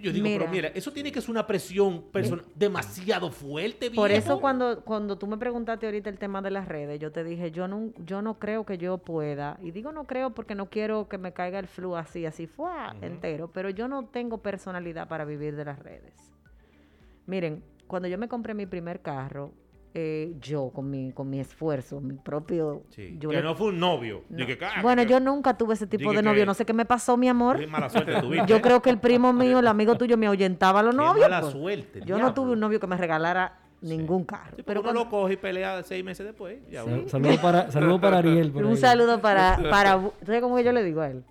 [0.00, 0.38] Yo digo, Mira.
[0.40, 4.24] pero mira, eso tiene que ser una presión personal demasiado fuerte, Por viejo.
[4.24, 7.50] eso cuando, cuando tú me preguntaste ahorita el tema de las redes, yo te dije,
[7.50, 11.08] yo no, yo no creo que yo pueda, y digo no creo porque no quiero
[11.08, 12.70] que me caiga el flu así, así fue
[13.00, 16.14] entero, pero yo no tengo personalidad para vivir de las redes.
[17.26, 19.52] Miren, cuando yo me compré mi primer carro,
[19.98, 22.82] eh, yo con mi, con mi esfuerzo, mi propio...
[22.90, 24.24] Sí, yo que le- no fue un novio.
[24.28, 24.36] no.
[24.36, 26.74] Dije, "Ah, bueno, yo nunca tuve ese tipo Dije de novio, que- no sé qué
[26.74, 27.58] me pasó, mi amor.
[27.58, 28.46] qué mala suerte tuviste.
[28.46, 28.60] Yo ¿eh?
[28.60, 31.30] creo que el primo mío, el amigo tuyo, me ahuyentaba a los Qué novios.
[31.30, 31.52] mala pues.
[31.54, 34.56] suerte, Yo no tuve un novio que me regalara ningún carro.
[34.56, 36.58] Sí, pero pero uno cuando- lo coge y pelea seis meses después.
[36.70, 38.52] ya uno- Saludos para, saludo para Ariel.
[38.52, 38.76] por un ahí.
[38.76, 41.24] saludo para, para ¿sabes cómo que yo le digo a él?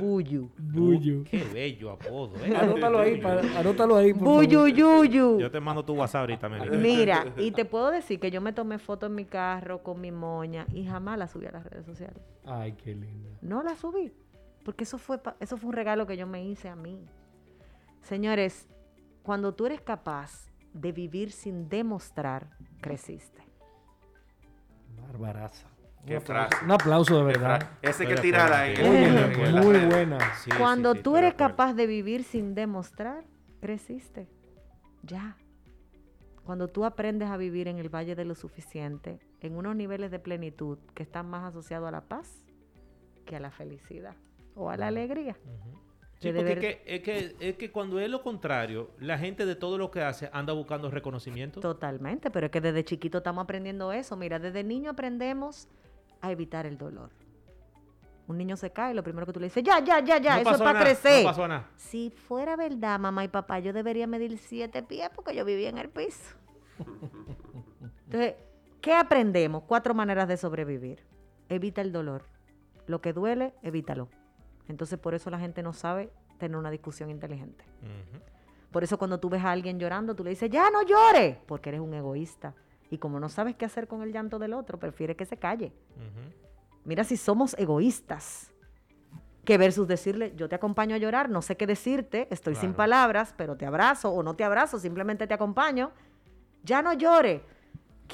[0.00, 0.50] Buyu.
[0.58, 1.24] Buyu.
[1.24, 2.54] Qué bello apodo, ¿eh?
[2.56, 3.22] Anótalo ahí, Buyu.
[3.22, 4.12] para- anótalo ahí.
[4.12, 4.44] por favor.
[4.46, 5.38] Buyu, yuyu.
[5.40, 6.76] Yo te mando tu WhatsApp ahorita, Meli.
[6.78, 10.10] Mira, y te puedo decir que yo me tomé fotos en mi carro con mi
[10.12, 12.22] moña y jamás la subí a las redes sociales.
[12.44, 13.30] Ay, qué linda.
[13.40, 14.12] No la subí,
[14.64, 16.98] porque eso fue, eso fue un regalo que yo me hice a mí.
[18.02, 18.68] Señores,
[19.22, 22.50] cuando tú eres capaz de vivir sin demostrar,
[22.80, 23.42] creciste.
[24.96, 25.68] Barbaraza.
[26.06, 26.64] Qué un, aplauso, frase.
[26.64, 27.70] un aplauso de verdad.
[27.80, 28.74] Ese que tirar ahí.
[29.52, 30.18] muy buena.
[30.36, 33.24] Sí, Cuando sí, sí, tú de eres capaz de vivir sin demostrar,
[33.60, 34.28] creciste.
[35.02, 35.36] Ya.
[36.44, 40.18] Cuando tú aprendes a vivir en el valle de lo suficiente, en unos niveles de
[40.18, 42.44] plenitud que están más asociados a la paz
[43.24, 44.16] que a la felicidad
[44.56, 45.36] o a la alegría.
[45.44, 45.91] De
[46.22, 47.02] Sí, porque deber- es, que, es,
[47.38, 50.52] que, es que cuando es lo contrario, la gente de todo lo que hace anda
[50.52, 51.60] buscando reconocimiento.
[51.60, 54.16] Totalmente, pero es que desde chiquito estamos aprendiendo eso.
[54.16, 55.68] Mira, desde niño aprendemos
[56.20, 57.10] a evitar el dolor.
[58.28, 60.40] Un niño se cae, lo primero que tú le dices, ya, ya, ya, ya, No
[60.42, 61.24] eso es para nada, crecer.
[61.24, 61.68] No pasó nada.
[61.76, 65.78] Si fuera verdad, mamá y papá, yo debería medir siete pies porque yo vivía en
[65.78, 66.36] el piso.
[68.06, 68.34] Entonces,
[68.80, 69.64] ¿qué aprendemos?
[69.66, 71.00] Cuatro maneras de sobrevivir.
[71.48, 72.24] Evita el dolor.
[72.86, 74.08] Lo que duele, evítalo.
[74.68, 77.64] Entonces, por eso la gente no sabe tener una discusión inteligente.
[78.70, 81.68] Por eso cuando tú ves a alguien llorando, tú le dices, ya no llores, porque
[81.68, 82.54] eres un egoísta.
[82.90, 85.72] Y como no sabes qué hacer con el llanto del otro, prefiere que se calle.
[86.84, 88.50] Mira si somos egoístas.
[89.44, 93.34] Que versus decirle, yo te acompaño a llorar, no sé qué decirte, estoy sin palabras,
[93.36, 95.90] pero te abrazo o no te abrazo, simplemente te acompaño.
[96.62, 97.44] Ya no llore.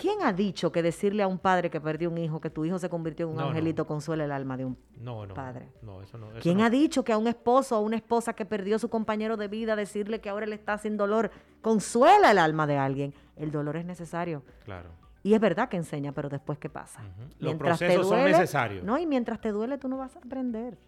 [0.01, 2.79] ¿Quién ha dicho que decirle a un padre que perdió un hijo, que tu hijo
[2.79, 3.49] se convirtió en un No, no.
[3.49, 4.79] angelito, consuela el alma de un...
[5.01, 5.35] No, no.
[5.35, 5.73] Padre.
[5.83, 6.31] No, eso no.
[6.31, 8.89] eso ¿Quién ha dicho que a un esposo o a una esposa que perdió su
[8.89, 11.31] compañero de vida, decirle que ahora él está sin dolor,
[11.63, 13.15] consuela el alma de alguien?
[13.37, 14.43] El dolor es necesario.
[14.65, 14.91] Claro.
[15.23, 17.01] Y es verdad que enseña, pero después, ¿qué pasa?
[17.39, 18.85] Los procesos son necesarios.
[18.85, 20.79] No, y mientras te duele, tú no vas a aprender.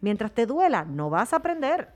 [0.00, 1.92] Mientras te duela, no vas a aprender.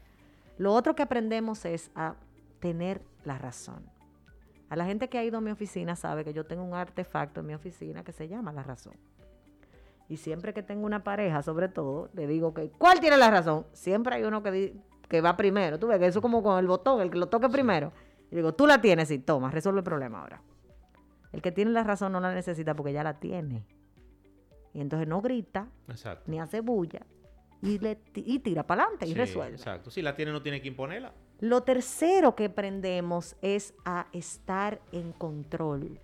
[0.58, 2.14] Lo otro que aprendemos es a
[2.60, 3.84] tener la razón.
[4.70, 7.40] A la gente que ha ido a mi oficina sabe que yo tengo un artefacto
[7.40, 8.94] en mi oficina que se llama la razón.
[10.08, 13.66] Y siempre que tengo una pareja, sobre todo, le digo que, ¿cuál tiene la razón?
[13.72, 15.78] Siempre hay uno que, di- que va primero.
[15.78, 17.92] Tú ves que eso es como con el botón, el que lo toque primero.
[18.30, 20.42] Y digo, tú la tienes, sí, toma, resuelve el problema ahora.
[21.32, 23.64] El que tiene la razón no la necesita porque ya la tiene.
[24.72, 26.24] Y entonces no grita, Exacto.
[26.30, 27.00] ni hace bulla,
[27.62, 29.54] y, le ti- y tira para adelante y resuelve.
[29.56, 29.90] Exacto.
[29.90, 31.12] Si la tiene, no tiene que imponerla.
[31.44, 36.00] Lo tercero que aprendemos es a estar en control.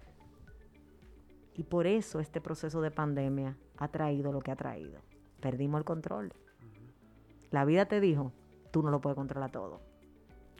[1.54, 5.00] Y por eso este proceso de pandemia ha traído lo que ha traído.
[5.40, 6.34] Perdimos el control.
[7.50, 8.32] La vida te dijo,
[8.70, 9.80] tú no lo puedes controlar todo.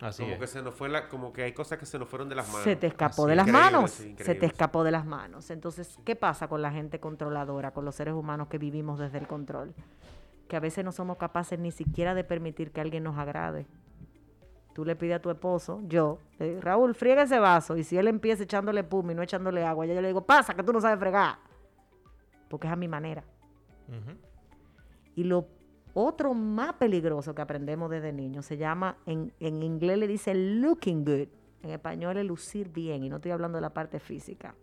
[0.01, 0.41] Así como es.
[0.41, 2.49] que se nos fue la, como que hay cosas que se nos fueron de las
[2.49, 2.65] manos.
[2.65, 3.91] Se te escapó Así de las manos.
[3.91, 5.51] se te escapó de las manos.
[5.51, 9.27] Entonces, ¿qué pasa con la gente controladora, con los seres humanos que vivimos desde el
[9.27, 9.75] control?
[10.49, 13.67] Que a veces no somos capaces ni siquiera de permitir que alguien nos agrade.
[14.73, 17.77] Tú le pides a tu esposo, yo, le digo, Raúl, friega ese vaso.
[17.77, 20.63] Y si él empieza echándole pum y no echándole agua, yo le digo, pasa, que
[20.63, 21.39] tú no sabes fregar.
[22.49, 23.25] Porque es a mi manera.
[25.17, 25.49] Y lo
[25.95, 31.05] otro más peligroso que aprendemos desde niños se llama, en, en inglés le dice looking
[31.05, 31.29] good,
[31.63, 34.55] en español es lucir bien, y no estoy hablando de la parte física.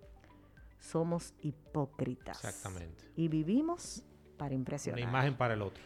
[0.79, 2.43] Somos hipócritas.
[2.43, 3.03] Exactamente.
[3.15, 4.03] Y vivimos
[4.37, 4.99] para Una impresionar.
[5.01, 5.83] imagen para el otro.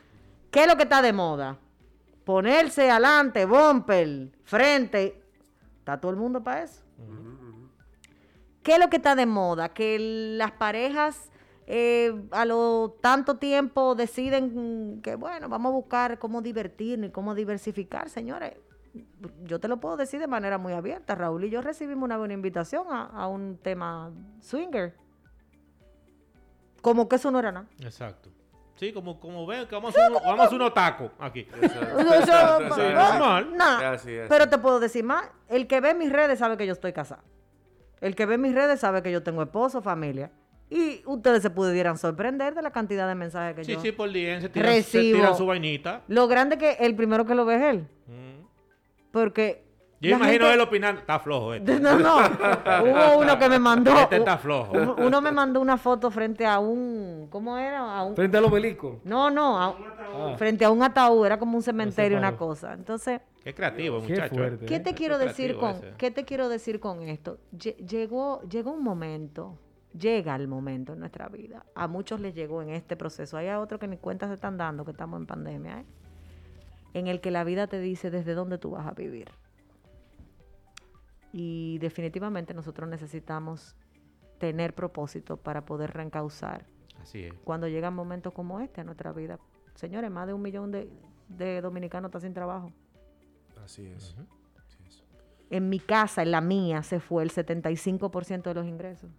[0.51, 1.57] ¿Qué es lo que está de moda?
[2.24, 5.24] Ponerse adelante, bumper, frente.
[5.80, 6.84] ¿Está todo el mundo para eso?
[8.63, 9.69] ¿Qué es lo que está de moda?
[9.69, 9.97] Que
[10.38, 11.32] las parejas
[11.65, 17.34] eh, a lo tanto tiempo deciden que, bueno, vamos a buscar cómo divertirnos y cómo
[17.34, 18.53] diversificar, señores.
[19.43, 21.15] Yo te lo puedo decir de manera muy abierta.
[21.15, 24.11] Raúl y yo recibimos una buena invitación a, a un tema
[24.41, 24.95] swinger.
[26.82, 27.67] Como que eso no era nada.
[27.80, 28.30] Exacto.
[28.82, 31.45] Sí, como, como ven, que vamos a hacer uno- vamos hacer unos tacos aquí.
[31.61, 31.67] Sí,
[32.95, 33.55] normal.
[33.55, 33.95] nah.
[34.27, 35.29] Pero te puedo decir más.
[35.49, 37.23] El que ve mis redes sabe que yo estoy casada.
[37.99, 40.32] El que ve mis redes sabe que yo tengo esposo, familia.
[40.71, 43.82] Y ustedes se pudieran sorprender de la cantidad de mensajes que Sí, yo...
[43.82, 45.17] sí, por día se tiran, se Recibo.
[45.19, 46.01] tiran su vainita.
[46.07, 47.88] Lo grande que el primero que lo ve es él.
[48.07, 48.45] Mm.
[49.11, 49.63] Porque...
[50.02, 51.80] Yo la imagino gente- él opinando, está flojo este.
[51.80, 52.18] No, no.
[52.18, 53.91] Hubo uno que me mandó...
[53.99, 54.72] Este está flojo.
[54.74, 57.28] uno- Uno me mandó una foto frente a un...
[57.30, 57.97] ¿Cómo era?
[57.99, 58.99] A un, Frente al obelisco.
[59.04, 59.62] no, no.
[59.62, 59.76] a-
[60.14, 60.36] Ah.
[60.38, 61.26] frente a un ataúd.
[61.26, 62.74] Era como un cementerio, una cosa.
[62.74, 63.22] Entonces...
[63.43, 64.36] Qué creativo, Qué muchacho.
[64.36, 64.66] fuerte.
[64.66, 64.80] ¿Qué ¿eh?
[64.80, 65.93] te Qué quiero decir con ese.
[65.97, 67.38] qué te quiero decir con esto?
[67.56, 69.58] Lle- Llegó llegó un momento,
[69.97, 71.66] llega el momento en nuestra vida.
[71.76, 73.38] A muchos les llegó en este proceso.
[73.38, 75.86] Hay a otros que ni cuentas se están dando que estamos en pandemia, ¿eh?
[76.93, 79.30] En el que la vida te dice desde dónde tú vas a vivir.
[81.34, 83.75] Y definitivamente nosotros necesitamos
[84.38, 86.65] tener propósito para poder reencauzar
[87.01, 87.34] Así es.
[87.43, 89.39] cuando llegan momentos como este a nuestra vida.
[89.75, 90.89] Señores, más de un millón de,
[91.29, 92.71] de dominicanos están sin trabajo.
[93.63, 94.13] Así es.
[94.13, 94.25] Ujú.
[94.67, 95.03] así es.
[95.49, 99.09] En mi casa, en la mía, se fue el 75% de los ingresos.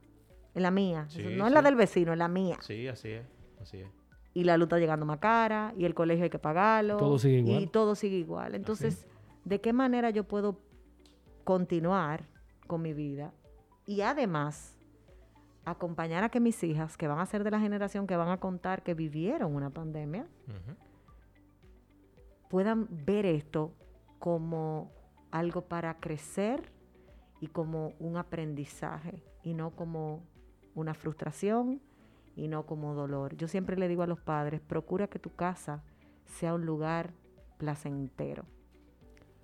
[0.55, 1.07] En la mía.
[1.09, 1.65] Sí, no en la sí.
[1.65, 2.59] del vecino, en la mía.
[2.61, 3.27] Sí, así es.
[3.61, 3.89] Así es.
[4.35, 6.97] Y la luz está llegando más cara, y el colegio hay que pagarlo.
[6.97, 7.63] Todo sigue igual.
[7.63, 8.55] Y todo sigue igual.
[8.55, 9.07] Entonces,
[9.45, 10.59] ¿de qué manera yo puedo
[11.45, 12.29] continuar
[12.67, 13.33] con mi vida?
[13.87, 14.77] Y además,
[15.65, 18.39] acompañar a que mis hijas, que van a ser de la generación que van a
[18.39, 20.27] contar que vivieron una pandemia,
[22.49, 23.73] puedan ver esto
[24.19, 24.93] como
[25.31, 26.73] algo para crecer
[27.41, 30.23] y como un aprendizaje y no como
[30.75, 31.81] una frustración
[32.37, 33.37] y no como dolor.
[33.37, 35.83] Yo siempre le digo a los padres, procura que tu casa
[36.27, 37.15] sea un lugar
[37.59, 38.45] placentero.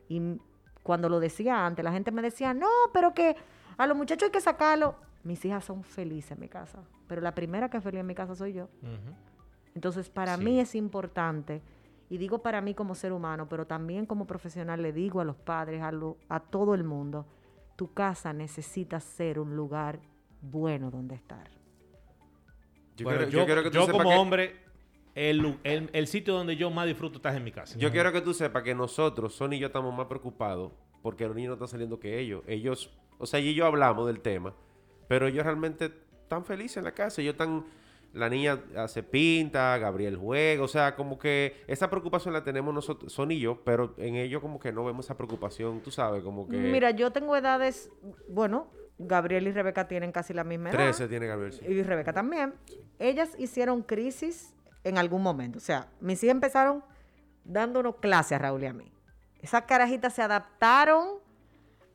[0.08, 0.40] Y
[0.88, 3.36] cuando lo decía antes, la gente me decía, no, pero que
[3.76, 4.94] a los muchachos hay que sacarlo.
[5.22, 8.14] Mis hijas son felices en mi casa, pero la primera que es feliz en mi
[8.14, 8.70] casa soy yo.
[9.74, 10.44] Entonces, para Sí.
[10.44, 11.60] mí es importante,
[12.08, 15.36] y digo para mí como ser humano, pero también como profesional le digo a los
[15.36, 17.26] padres, a, lo- a todo el mundo,
[17.76, 20.00] tu casa necesita ser un lugar
[20.40, 21.50] bueno donde estar.
[22.96, 24.56] Yo, Bueno, quiero, yo, yo quiero que tú yo sepas como que- hombre,
[25.18, 27.78] el, el- el sitio donde yo más disfruto estás en mi casa.
[27.78, 31.34] Yo quiero que tú sepas que nosotros, Sony y yo, estamos más preocupados porque los
[31.36, 32.42] niños no están saliendo que ellos.
[32.46, 34.54] Ellos, o sea, y yo hablamos del tema,
[35.08, 35.92] pero ellos realmente
[36.22, 37.20] están felices en la casa.
[37.22, 37.64] Ellos están,
[38.12, 43.12] la niña hace pinta, Gabriel juega, o sea, como que esa preocupación la tenemos nosotros,
[43.12, 46.48] Sony y yo, pero en ellos como que no vemos esa preocupación, tú sabes, como
[46.48, 46.56] que...
[46.56, 47.90] Mira, yo tengo edades,
[48.28, 50.78] bueno, Gabriel y Rebeca tienen casi la misma edad.
[50.78, 51.52] 13 tiene Gabriel.
[51.52, 51.64] sí.
[51.66, 52.54] y Rebeca también,
[52.98, 54.54] ellas hicieron crisis
[54.84, 55.58] en algún momento.
[55.58, 56.84] O sea, mis hijas empezaron
[57.44, 58.92] dándonos clases a Raúl y a mí.
[59.40, 61.20] Esas carajitas se adaptaron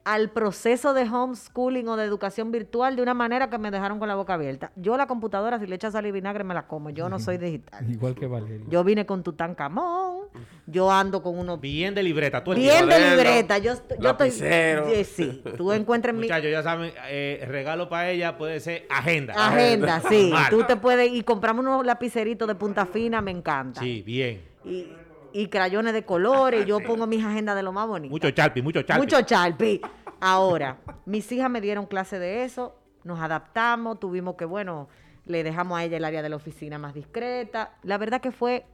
[0.05, 4.07] al proceso de homeschooling o de educación virtual de una manera que me dejaron con
[4.07, 4.71] la boca abierta.
[4.75, 6.89] Yo la computadora, si le echas sal y vinagre, me la como.
[6.89, 7.89] Yo no soy digital.
[7.89, 8.65] Igual que Valeria.
[8.69, 10.27] Yo vine con Tutankamón,
[10.67, 11.59] yo ando con unos...
[11.61, 12.43] Bien de libreta.
[12.43, 13.57] Tú Bien de libreta.
[13.59, 14.31] Yo, yo estoy...
[14.31, 15.43] Sí, sí.
[15.55, 16.27] Tú encuentras en mi...
[16.27, 19.33] Muchachos, ya saben, eh, regalo para ella puede ser agenda.
[19.37, 20.29] Agenda, sí.
[20.29, 20.49] Normal.
[20.49, 21.11] Tú te puedes...
[21.13, 23.81] Y compramos unos lapiceritos de punta fina, me encanta.
[23.81, 24.41] Sí, bien.
[24.65, 24.87] y,
[25.33, 26.65] y crayones de colores.
[26.65, 28.11] Yo pongo mis agendas de lo más bonito.
[28.11, 29.01] Mucho charpi, mucho charpi.
[29.01, 29.81] Mucho charpi.
[30.21, 34.87] Ahora, mis hijas me dieron clase de eso, nos adaptamos, tuvimos que, bueno,
[35.25, 37.77] le dejamos a ella el área de la oficina más discreta.
[37.83, 38.65] La verdad que fue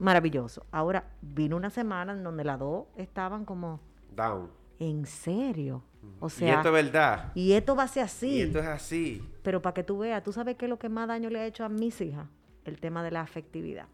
[0.00, 0.66] maravilloso.
[0.72, 3.80] Ahora, vino una semana en donde las dos estaban como,
[4.16, 4.50] Down.
[4.80, 5.84] ¿en serio?
[6.20, 7.32] O y sea, esto es verdad.
[7.34, 8.30] y esto va a ser así.
[8.30, 9.22] Y esto es así.
[9.42, 11.46] Pero para que tú veas, ¿tú sabes qué es lo que más daño le ha
[11.46, 12.26] hecho a mis hijas?
[12.64, 13.86] El tema de la afectividad.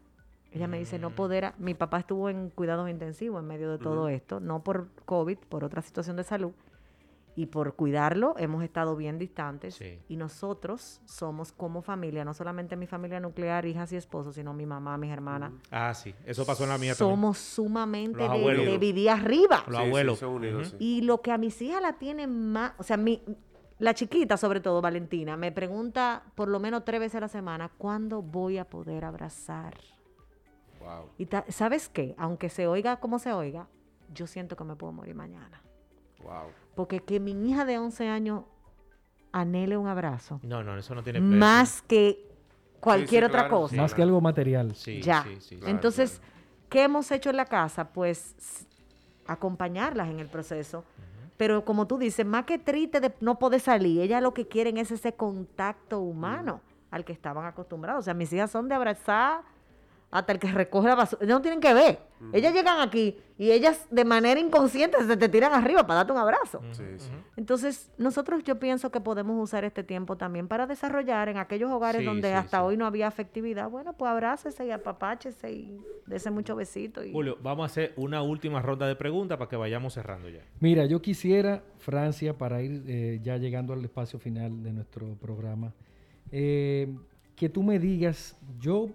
[0.55, 1.45] Ella me dice, no poder...
[1.45, 5.37] a- Mi papá estuvo en cuidados intensivos en medio de todo esto, no por COVID,
[5.49, 6.51] por otra situación de salud.
[7.37, 9.75] Y por cuidarlo hemos estado bien distantes.
[9.75, 9.99] Sí.
[10.07, 14.65] Y nosotros somos como familia, no solamente mi familia nuclear, hijas y esposos, sino mi
[14.65, 15.51] mamá, mis hermanas.
[15.69, 16.15] Ah, sí.
[16.25, 17.13] Eso pasó en la mía también.
[17.17, 18.65] Somos sumamente Los de, abuelos.
[18.65, 19.65] de vivir arriba.
[19.67, 20.19] Los Sí, sí, abuelos.
[20.19, 20.77] son unidos, Ujú.
[20.79, 20.85] sí.
[20.85, 23.21] Y lo que a mis hijas la tienen más, o sea, mi,
[23.79, 27.69] la chiquita sobre todo, Valentina, me pregunta por lo menos tres veces a la semana,
[27.77, 29.73] ¿cuándo voy a poder abrazar?
[30.85, 31.09] Wow.
[31.17, 32.15] Y ta- ¿sabes qué?
[32.17, 33.67] Aunque se oiga como se oiga,
[34.13, 35.61] yo siento que me puedo morir mañana.
[36.23, 36.51] Wow.
[36.75, 38.43] Porque que mi hija de 11 años
[39.31, 41.37] anhele un abrazo, No, no, eso no tiene precio.
[41.37, 42.25] más que
[42.79, 43.57] cualquier sí, otra claro.
[43.61, 43.75] cosa.
[43.75, 43.81] Sí.
[43.81, 44.75] Más que algo material.
[44.75, 45.23] Sí, ya.
[45.23, 45.55] sí, sí.
[45.57, 46.33] Claro, Entonces, claro.
[46.69, 47.89] ¿qué hemos hecho en la casa?
[47.91, 48.65] Pues
[49.27, 50.83] acompañarlas en el proceso.
[51.37, 54.77] Pero como tú dices, más que triste de no poder salir, ellas lo que quieren
[54.77, 56.61] es ese contacto humano
[56.91, 57.99] al que estaban acostumbrados.
[57.99, 59.41] O sea, mis hijas son de abrazar
[60.15, 61.21] hasta el que recoge la basura.
[61.23, 61.99] Ellas no tienen que ver.
[62.31, 66.17] Ellas llegan aquí y ellas de manera inconsciente se te tiran arriba para darte un
[66.17, 66.61] abrazo.
[66.71, 66.83] Sí.
[66.83, 67.15] ujú.
[67.35, 71.99] Entonces, nosotros yo pienso que podemos usar este tiempo también para desarrollar en aquellos hogares
[71.99, 72.63] Sí, donde sí, hasta sí.
[72.63, 73.69] hoy no había afectividad.
[73.69, 77.03] Bueno, pues abrácese y apapáchese y dese mucho besito.
[77.03, 77.11] Y...
[77.11, 80.39] Julio, vamos a hacer una última ronda de preguntas para que vayamos cerrando ya.
[80.61, 85.73] Mira, yo quisiera, Francia, para ir eh, ya llegando al espacio final de nuestro programa,
[86.31, 86.87] eh,
[87.35, 88.89] que tú me digas, yo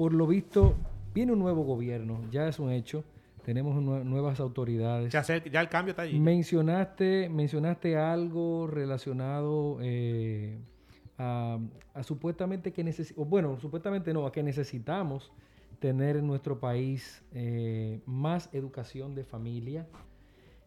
[0.00, 0.76] por lo visto,
[1.12, 3.04] viene un nuevo gobierno, ya es un hecho,
[3.44, 5.12] tenemos nue- nuevas autoridades.
[5.12, 6.18] Ya, ya el cambio está allí.
[6.18, 10.56] Mencionaste, mencionaste algo relacionado eh,
[11.18, 11.58] a,
[11.92, 15.32] a supuestamente que necesitamos, bueno, supuestamente no, a que necesitamos
[15.80, 19.86] tener en nuestro país eh, más educación de familia.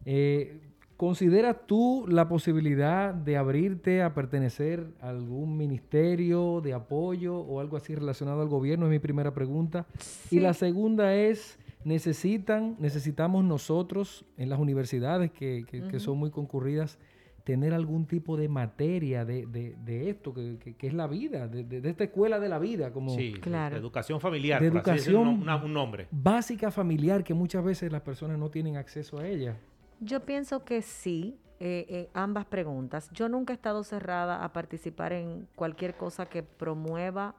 [0.05, 0.59] Eh,
[1.07, 7.75] ¿Consideras tú la posibilidad de abrirte a pertenecer a algún ministerio de apoyo o algo
[7.75, 8.85] así relacionado al gobierno?
[8.85, 9.85] Es mi primera pregunta.
[10.31, 16.31] Y la segunda es, ¿necesitan, necesitamos nosotros en las universidades que, que- que son muy
[16.31, 16.97] concurridas
[17.43, 21.49] tener algún tipo de materia de, de- de esto, que, que- que es la vida,
[21.49, 23.75] de, de- de esta escuela de la vida, como Sí, Claro.
[23.75, 24.61] de educación familiar.
[24.61, 26.07] De así educación- una- un nombre.
[26.11, 29.57] básica familiar que muchas veces las personas no tienen acceso a ella?
[30.03, 33.09] Yo pienso que sí, eh, eh, ambas preguntas.
[33.11, 37.35] Yo nunca he estado cerrada a participar en cualquier cosa que promueva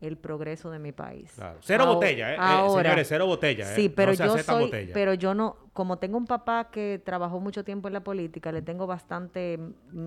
[0.00, 1.32] el progreso de mi país.
[1.34, 1.58] Claro.
[1.62, 2.34] Cero Ahora- botella, ¿eh?
[2.34, 3.72] Eh, ahora- señores, cero botella.
[3.72, 3.74] ¿eh?
[3.74, 4.92] Sí, pero no yo soy, botella.
[4.92, 8.60] pero yo no, como tengo un papá que trabajó mucho tiempo en la política, le
[8.60, 10.06] tengo bastante, mm,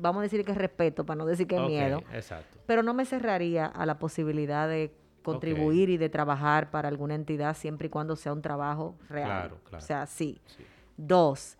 [0.00, 2.58] vamos a decir que respeto, para no decir que miedo, Exacto.
[2.66, 4.92] pero no me cerraría a la posibilidad de
[5.22, 9.26] contribuir y de trabajar para alguna entidad siempre y cuando sea un trabajo real.
[9.26, 9.84] Claro, claro.
[9.84, 10.40] O sea, sí.
[10.46, 10.64] Sí.
[10.98, 11.56] Dos,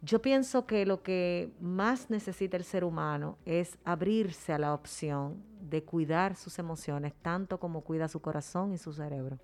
[0.00, 5.42] yo pienso que lo que más necesita el ser humano es abrirse a la opción
[5.60, 9.38] de cuidar sus emociones tanto como cuida su corazón y su cerebro.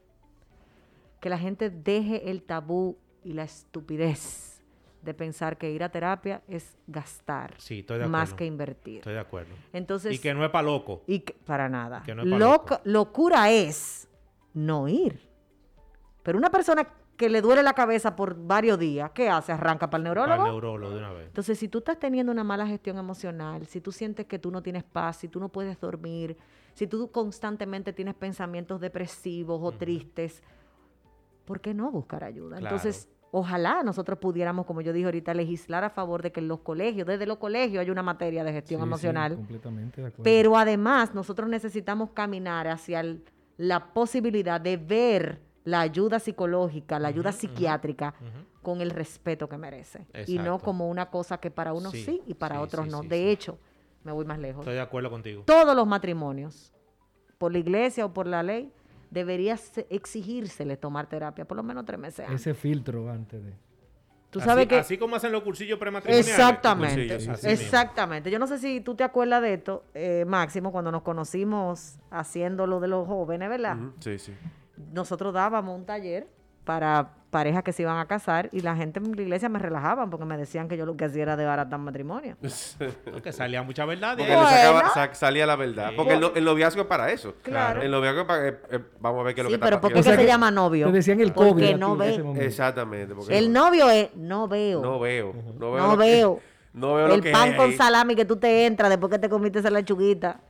[1.21, 4.63] Que la gente deje el tabú y la estupidez
[5.03, 8.99] de pensar que ir a terapia es gastar Sí, estoy de más que invertir.
[8.99, 9.55] Estoy de acuerdo.
[9.73, 11.03] Entonces, y que no es para loco.
[11.07, 12.03] y que- para nada.
[12.05, 12.81] Que no es pa' Loca- loco.
[12.85, 14.09] locura es
[14.55, 15.29] no ir.
[16.23, 19.53] Pero una persona que le duele la cabeza por varios días, ¿qué hace?
[19.53, 20.47] Arranca para el Para neurólogo.
[20.47, 21.27] el neurólogo de una vez.
[21.29, 24.63] Entonces, si tú estás teniendo una mala gestión emocional, si tú sientes que tú no
[24.63, 26.37] tienes paz, si tú no puedes dormir,
[26.75, 30.43] si tú constantemente tienes pensamientos depresivos o tristes,
[31.45, 32.59] ¿por qué no buscar ayuda?
[32.59, 32.77] Claro.
[32.77, 36.61] Entonces, ojalá nosotros pudiéramos, como yo dije ahorita, legislar a favor de que en los
[36.61, 39.35] colegios, desde los colegios, hay una materia de gestión Sí, sí, emocional.
[39.37, 40.23] completamente de acuerdo.
[40.25, 43.25] Pero además, nosotros necesitamos caminar hacia el-
[43.57, 48.15] la posibilidad de ver la ayuda psicológica, la ayuda psiquiátrica,
[48.63, 50.07] con el respeto que merece.
[50.27, 52.91] Y no como una cosa que para unos Sí, sí, y para sí, otros sí,
[52.93, 53.03] no.
[53.03, 53.29] sí, de sí.
[53.29, 53.59] hecho,
[54.05, 54.61] me voy más lejos.
[54.63, 55.43] Estoy de acuerdo contigo.
[55.45, 56.73] Todos los matrimonios,
[57.37, 58.73] por la iglesia o por la ley,
[59.11, 62.41] debería se- exigírsele tomar terapia por lo menos tres meses antes.
[62.41, 63.53] Ese filtro antes de...
[64.31, 64.79] Tú Así- sabes que...
[64.79, 66.29] Así como hacen los cursillos prematrimoniales.
[66.29, 67.63] Exactamente, Cursillos, así mismo.
[67.65, 68.31] exactamente.
[68.31, 72.67] Yo no sé si tú te acuerdas de esto, eh, Máximo, cuando nos conocimos haciendo
[72.69, 73.77] lo de los jóvenes, ¿verdad?
[74.01, 74.33] Sí, sí.
[74.93, 76.27] Nosotros dábamos un taller
[76.65, 80.11] para parejas que se iban a casar y la gente en la iglesia me relajaban
[80.11, 82.37] porque me decían que yo lo que hacía era desbaratar matrimonio.
[83.23, 84.41] Que salía mucha verdad de Porque ahí.
[84.41, 84.91] le sacaba- Bueno.
[84.95, 85.91] sa- salía la verdad.
[85.91, 85.95] Sí.
[85.97, 87.35] Porque el, el noviazgo es para eso.
[87.43, 87.83] Claro.
[87.83, 88.49] El noviazgo es para...
[88.49, 90.03] eh, eh, vamos a ver qué es lo Sí, que pero está ¿por qué O
[90.03, 90.87] sea que se que llama novio?
[90.87, 91.67] Te decían el Porque COVID.
[91.67, 92.45] ti no ve.
[92.47, 93.15] Exactamente.
[93.15, 94.81] porque El novio es no veo.
[94.83, 95.35] No veo.
[95.59, 95.83] No veo.
[95.83, 96.41] No lo que- veo.
[96.73, 99.19] no veo lo el que pan es con salami que tú te entras después que
[99.19, 100.41] te comiste esa lechuguita.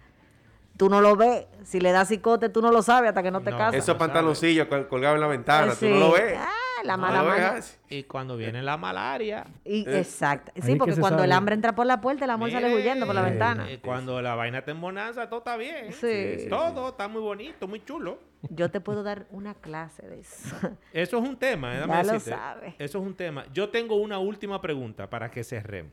[0.76, 1.46] Tú no lo ves.
[1.64, 3.58] Si le das cicote, tú no lo sabes hasta que no te No.
[3.58, 3.74] casas.
[3.76, 5.72] Esos Lo pantaloncillos col- colgados en la ventana.
[5.72, 5.86] Sí.
[5.86, 6.36] Tú no lo ves.
[6.38, 6.50] Ah,
[6.84, 7.76] la No mala así.
[7.88, 9.46] Y cuando viene la malaria.
[9.64, 10.52] Y, Eh, exacto.
[10.56, 13.14] Sí, que porque cuando el hambre entra por la puerta, el amor sale huyendo por
[13.14, 13.70] la eh, ventana.
[13.70, 15.92] eh, Cuando la vaina está en bonanza, todo está bien.
[15.92, 16.40] Sí.
[16.40, 18.18] sí, Todo está muy bonito, muy chulo.
[18.50, 20.54] Yo te puedo dar una clase de eso.
[20.92, 22.38] Eso es un tema, eh, déjame Ya lo decirte.
[22.38, 22.74] sabe.
[22.78, 23.46] Eso es un tema.
[23.52, 25.92] Yo tengo una última pregunta para que cerremos.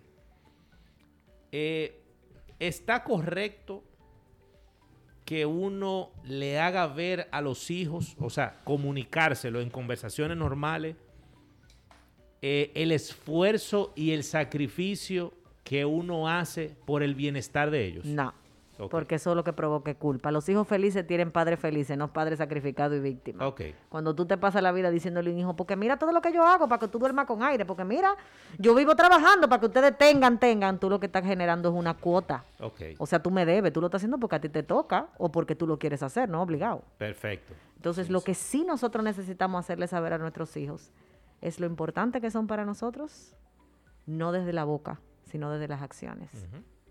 [1.52, 2.00] Eh,
[2.60, 3.84] ¿Está correcto
[5.26, 10.96] que uno le haga ver a los hijos, o sea, comunicárselo en conversaciones normales,
[12.42, 18.06] eh, el esfuerzo y el sacrificio que uno hace por el bienestar de ellos?
[18.06, 18.34] No.
[18.90, 20.32] Porque eso es lo que provoque culpa.
[20.32, 23.54] Los hijos felices tienen padres felices, no padres sacrificados y víctimas.
[23.90, 26.34] Cuando tú te pasas la vida diciéndole a un hijo, porque mira todo lo que
[26.34, 28.16] yo hago para que tú duermas con aire, porque mira,
[28.58, 31.94] yo vivo trabajando para que ustedes tengan, tengan, tú lo que estás generando es una
[31.94, 32.44] cuota.
[32.98, 35.32] O sea, tú me debes, tú lo estás haciendo porque a ti te toca o
[35.32, 36.84] porque tú lo quieres hacer, no obligado.
[36.98, 37.54] Perfecto.
[37.76, 40.92] Entonces, lo que sí nosotros necesitamos hacerle saber a nuestros hijos
[41.42, 43.36] es lo importante que son para nosotros,
[44.06, 46.30] no desde la boca, sino desde las acciones.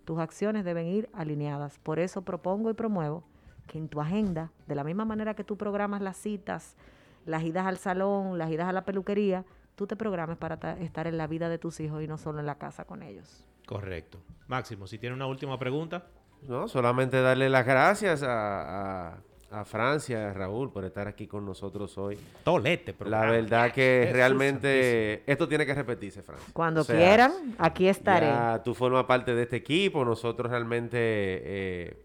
[0.05, 1.79] Tus acciones deben ir alineadas.
[1.79, 3.25] Por eso propongo y promuevo
[3.67, 6.77] que en tu agenda, de la misma manera que tú programas las citas,
[7.25, 9.45] las idas al salón, las idas a la peluquería,
[9.77, 12.41] tú te programes para ta- estar en la vida de tus hijos y no solo
[12.41, 13.45] en la casa con ellos.
[13.67, 14.19] Correcto.
[14.49, 16.07] Máximo, si tiene una última pregunta.
[16.43, 19.19] No, solamente darle las gracias a, a-
[19.53, 22.19] a Francia, a Raúl, por estar aquí con nosotros hoy.
[22.45, 26.49] Tolete, La verdad que Jesús realmente esto tiene que repetirse, Francia.
[26.53, 28.27] Cuando O sea, quieran, aquí estaré.
[28.27, 30.05] Ya tú formas parte de este equipo.
[30.05, 31.97] Nosotros realmente eh,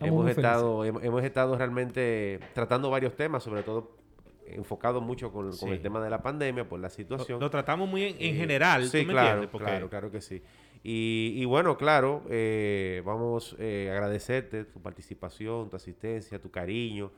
[0.00, 3.98] hemos estado, hemos, hemos estado realmente tratando varios temas, sobre todo
[4.46, 7.38] enfocado mucho con, el tema de la pandemia, por la situación.
[7.40, 9.50] lo tratamos muy en, en Eh, general, Sí, ¿tú me claro, entiendes?
[9.50, 10.42] Porque claro, claro que sí.
[10.82, 17.10] Y, y bueno, claro, eh, vamos eh, a agradecerte tu participación, tu asistencia, tu cariño,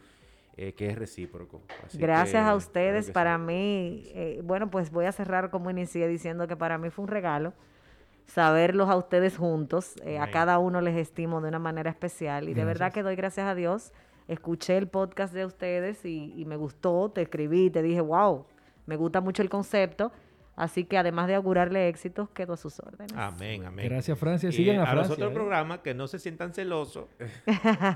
[0.56, 1.62] eh, que es recíproco.
[1.86, 3.06] Así Gracias que, a ustedes.
[3.06, 3.42] claro para sí.
[3.42, 7.08] mí, eh, bueno, pues voy a cerrar como inicié diciendo que para mí fue un
[7.10, 7.52] regalo
[8.26, 9.94] saberlos a ustedes juntos.
[10.04, 13.16] Eh, a cada uno les estimo de una manera especial y de verdad que doy
[13.16, 13.92] gracias a Dios.
[14.28, 18.46] Escuché el podcast de ustedes y, y me gustó, te escribí, te dije, wow,
[18.86, 20.12] me gusta mucho el concepto.
[20.54, 23.12] Así que además de augurarle éxitos, quedo a sus órdenes.
[23.16, 23.88] Amén, amén.
[23.88, 24.50] Gracias, Francia.
[24.50, 25.14] Y Sigan a a los Francia.
[25.14, 25.34] otros ¿eh?
[25.34, 27.06] programas que no se sientan celosos,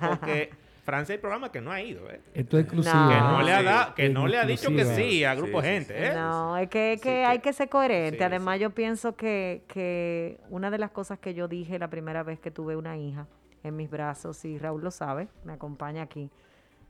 [0.09, 0.51] porque
[0.85, 2.21] Francia hay programas que no ha ido, ¿eh?
[2.33, 2.95] Esto es exclusivo.
[2.95, 3.09] No.
[3.11, 5.67] Que no le ha, dado- que no le ha dicho que sí a grupo Sí,
[5.67, 6.05] sí, gente, sí.
[6.05, 6.15] ¿eh?
[6.15, 8.19] No, es que, es que Sí, hay que- que ser coherente.
[8.19, 8.63] sí, Además, sí.
[8.63, 12.51] yo pienso que, que una de las cosas que yo dije la primera vez que
[12.51, 13.27] tuve una hija
[13.65, 16.31] en mis brazos, y Raúl lo sabe, me acompaña aquí,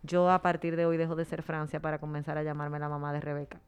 [0.02, 3.12] yo a partir de hoy dejo de ser Francia para comenzar a llamarme la mamá
[3.14, 3.60] de Rebeca.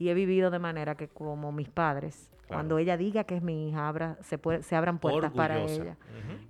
[0.00, 2.54] Y he vivido de manera que como mis padres, Claro.
[2.62, 5.96] cuando ella diga que es mi hija, abra, se, puede, se abran puertas para ella.